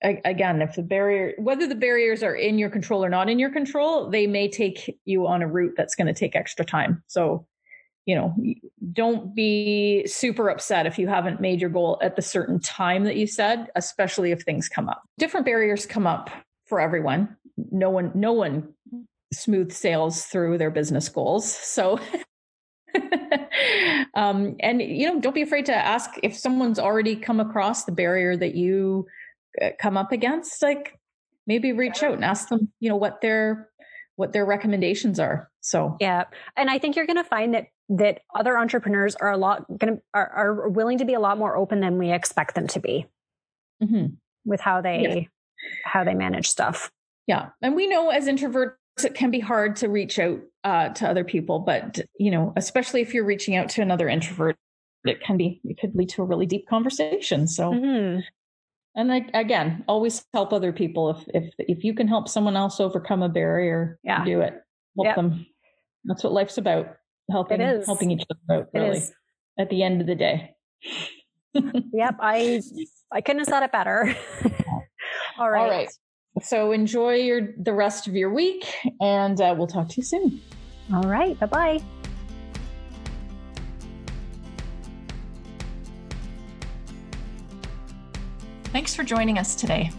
again 0.02 0.60
if 0.60 0.74
the 0.74 0.82
barrier 0.82 1.32
whether 1.38 1.66
the 1.66 1.74
barriers 1.74 2.22
are 2.22 2.34
in 2.34 2.58
your 2.58 2.70
control 2.70 3.04
or 3.04 3.08
not 3.08 3.28
in 3.28 3.38
your 3.38 3.50
control 3.50 4.10
they 4.10 4.26
may 4.26 4.48
take 4.48 4.98
you 5.04 5.26
on 5.26 5.42
a 5.42 5.48
route 5.48 5.74
that's 5.76 5.94
going 5.94 6.06
to 6.06 6.12
take 6.12 6.36
extra 6.36 6.64
time. 6.64 7.02
So 7.06 7.46
you 8.08 8.14
know, 8.14 8.34
don't 8.94 9.34
be 9.34 10.02
super 10.06 10.48
upset 10.48 10.86
if 10.86 10.98
you 10.98 11.06
haven't 11.08 11.42
made 11.42 11.60
your 11.60 11.68
goal 11.68 11.98
at 12.00 12.16
the 12.16 12.22
certain 12.22 12.58
time 12.58 13.04
that 13.04 13.16
you 13.16 13.26
said, 13.26 13.68
especially 13.76 14.32
if 14.32 14.40
things 14.40 14.66
come 14.66 14.88
up. 14.88 15.02
Different 15.18 15.44
barriers 15.44 15.84
come 15.84 16.06
up 16.06 16.30
for 16.64 16.80
everyone. 16.80 17.36
No 17.70 17.90
one, 17.90 18.10
no 18.14 18.32
one 18.32 18.72
smooth 19.34 19.72
sails 19.72 20.24
through 20.24 20.56
their 20.56 20.70
business 20.70 21.06
goals. 21.10 21.54
So 21.54 22.00
um, 24.14 24.56
and 24.60 24.80
you 24.80 25.06
know, 25.06 25.20
don't 25.20 25.34
be 25.34 25.42
afraid 25.42 25.66
to 25.66 25.74
ask 25.74 26.08
if 26.22 26.34
someone's 26.34 26.78
already 26.78 27.14
come 27.14 27.40
across 27.40 27.84
the 27.84 27.92
barrier 27.92 28.38
that 28.38 28.54
you 28.54 29.06
uh, 29.60 29.68
come 29.78 29.98
up 29.98 30.12
against. 30.12 30.62
Like 30.62 30.98
maybe 31.46 31.72
reach 31.72 32.02
out 32.02 32.14
and 32.14 32.24
ask 32.24 32.48
them, 32.48 32.72
you 32.80 32.88
know, 32.88 32.96
what 32.96 33.20
their 33.20 33.68
what 34.18 34.32
their 34.32 34.44
recommendations 34.44 35.20
are. 35.20 35.48
So 35.60 35.96
yeah, 36.00 36.24
and 36.56 36.68
I 36.68 36.78
think 36.78 36.96
you're 36.96 37.06
going 37.06 37.22
to 37.22 37.24
find 37.24 37.54
that 37.54 37.68
that 37.90 38.20
other 38.34 38.58
entrepreneurs 38.58 39.14
are 39.14 39.30
a 39.30 39.36
lot 39.36 39.64
going 39.68 39.96
to 39.96 40.02
are, 40.12 40.28
are 40.28 40.68
willing 40.68 40.98
to 40.98 41.04
be 41.04 41.14
a 41.14 41.20
lot 41.20 41.38
more 41.38 41.56
open 41.56 41.78
than 41.78 41.98
we 41.98 42.10
expect 42.10 42.56
them 42.56 42.66
to 42.66 42.80
be 42.80 43.06
mm-hmm. 43.80 44.06
with 44.44 44.60
how 44.60 44.80
they 44.80 45.02
yeah. 45.02 45.20
how 45.84 46.02
they 46.02 46.14
manage 46.14 46.48
stuff. 46.48 46.90
Yeah, 47.28 47.50
and 47.62 47.76
we 47.76 47.86
know 47.86 48.10
as 48.10 48.26
introverts 48.26 48.74
it 49.04 49.14
can 49.14 49.30
be 49.30 49.38
hard 49.38 49.76
to 49.76 49.88
reach 49.88 50.18
out 50.18 50.40
uh, 50.64 50.88
to 50.88 51.08
other 51.08 51.22
people, 51.22 51.60
but 51.60 52.00
you 52.18 52.32
know, 52.32 52.52
especially 52.56 53.02
if 53.02 53.14
you're 53.14 53.24
reaching 53.24 53.54
out 53.54 53.68
to 53.70 53.82
another 53.82 54.08
introvert, 54.08 54.56
it 55.04 55.20
can 55.20 55.36
be 55.36 55.60
it 55.62 55.78
could 55.78 55.94
lead 55.94 56.08
to 56.08 56.22
a 56.22 56.24
really 56.24 56.46
deep 56.46 56.66
conversation. 56.68 57.46
So, 57.46 57.70
mm-hmm. 57.70 58.20
And 58.98 59.30
again, 59.32 59.84
always 59.86 60.24
help 60.34 60.52
other 60.52 60.72
people 60.72 61.10
if 61.10 61.24
if 61.28 61.54
if 61.58 61.84
you 61.84 61.94
can 61.94 62.08
help 62.08 62.28
someone 62.28 62.56
else 62.56 62.80
overcome 62.80 63.22
a 63.22 63.28
barrier, 63.28 63.98
yeah. 64.02 64.24
do 64.24 64.40
it. 64.40 64.54
Help 64.96 65.06
yep. 65.06 65.16
them. 65.16 65.46
That's 66.04 66.24
what 66.24 66.32
life's 66.32 66.58
about. 66.58 66.96
Helping 67.30 67.60
helping 67.86 68.10
each 68.10 68.24
other 68.28 68.60
out. 68.60 68.68
Really, 68.74 69.00
at 69.58 69.70
the 69.70 69.84
end 69.84 70.00
of 70.00 70.08
the 70.08 70.16
day. 70.16 70.50
yep, 71.92 72.16
I 72.20 72.60
I 73.12 73.20
couldn't 73.20 73.40
have 73.40 73.48
said 73.48 73.62
it 73.62 73.70
better. 73.70 74.16
All 75.38 75.48
right. 75.48 75.62
All 75.62 75.70
right. 75.70 75.88
So 76.42 76.72
enjoy 76.72 77.14
your 77.14 77.54
the 77.56 77.72
rest 77.72 78.08
of 78.08 78.14
your 78.14 78.34
week, 78.34 78.66
and 79.00 79.40
uh, 79.40 79.54
we'll 79.56 79.68
talk 79.68 79.88
to 79.90 79.94
you 79.98 80.02
soon. 80.02 80.40
All 80.92 81.02
right. 81.02 81.38
Bye 81.38 81.46
bye 81.46 81.97
Thanks 88.78 88.94
for 88.94 89.02
joining 89.02 89.38
us 89.38 89.56
today. 89.56 89.90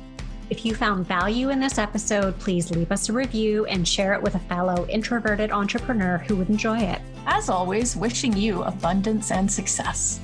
If 0.49 0.65
you 0.65 0.73
found 0.73 1.05
value 1.05 1.49
in 1.49 1.59
this 1.59 1.77
episode, 1.77 2.39
please 2.39 2.71
leave 2.71 2.93
us 2.93 3.09
a 3.09 3.13
review 3.13 3.65
and 3.65 3.85
share 3.85 4.13
it 4.13 4.21
with 4.21 4.35
a 4.35 4.39
fellow 4.39 4.87
introverted 4.87 5.51
entrepreneur 5.51 6.19
who 6.19 6.37
would 6.37 6.49
enjoy 6.49 6.79
it. 6.79 7.01
As 7.25 7.49
always, 7.49 7.97
wishing 7.97 8.31
you 8.31 8.63
abundance 8.63 9.31
and 9.31 9.51
success. 9.51 10.21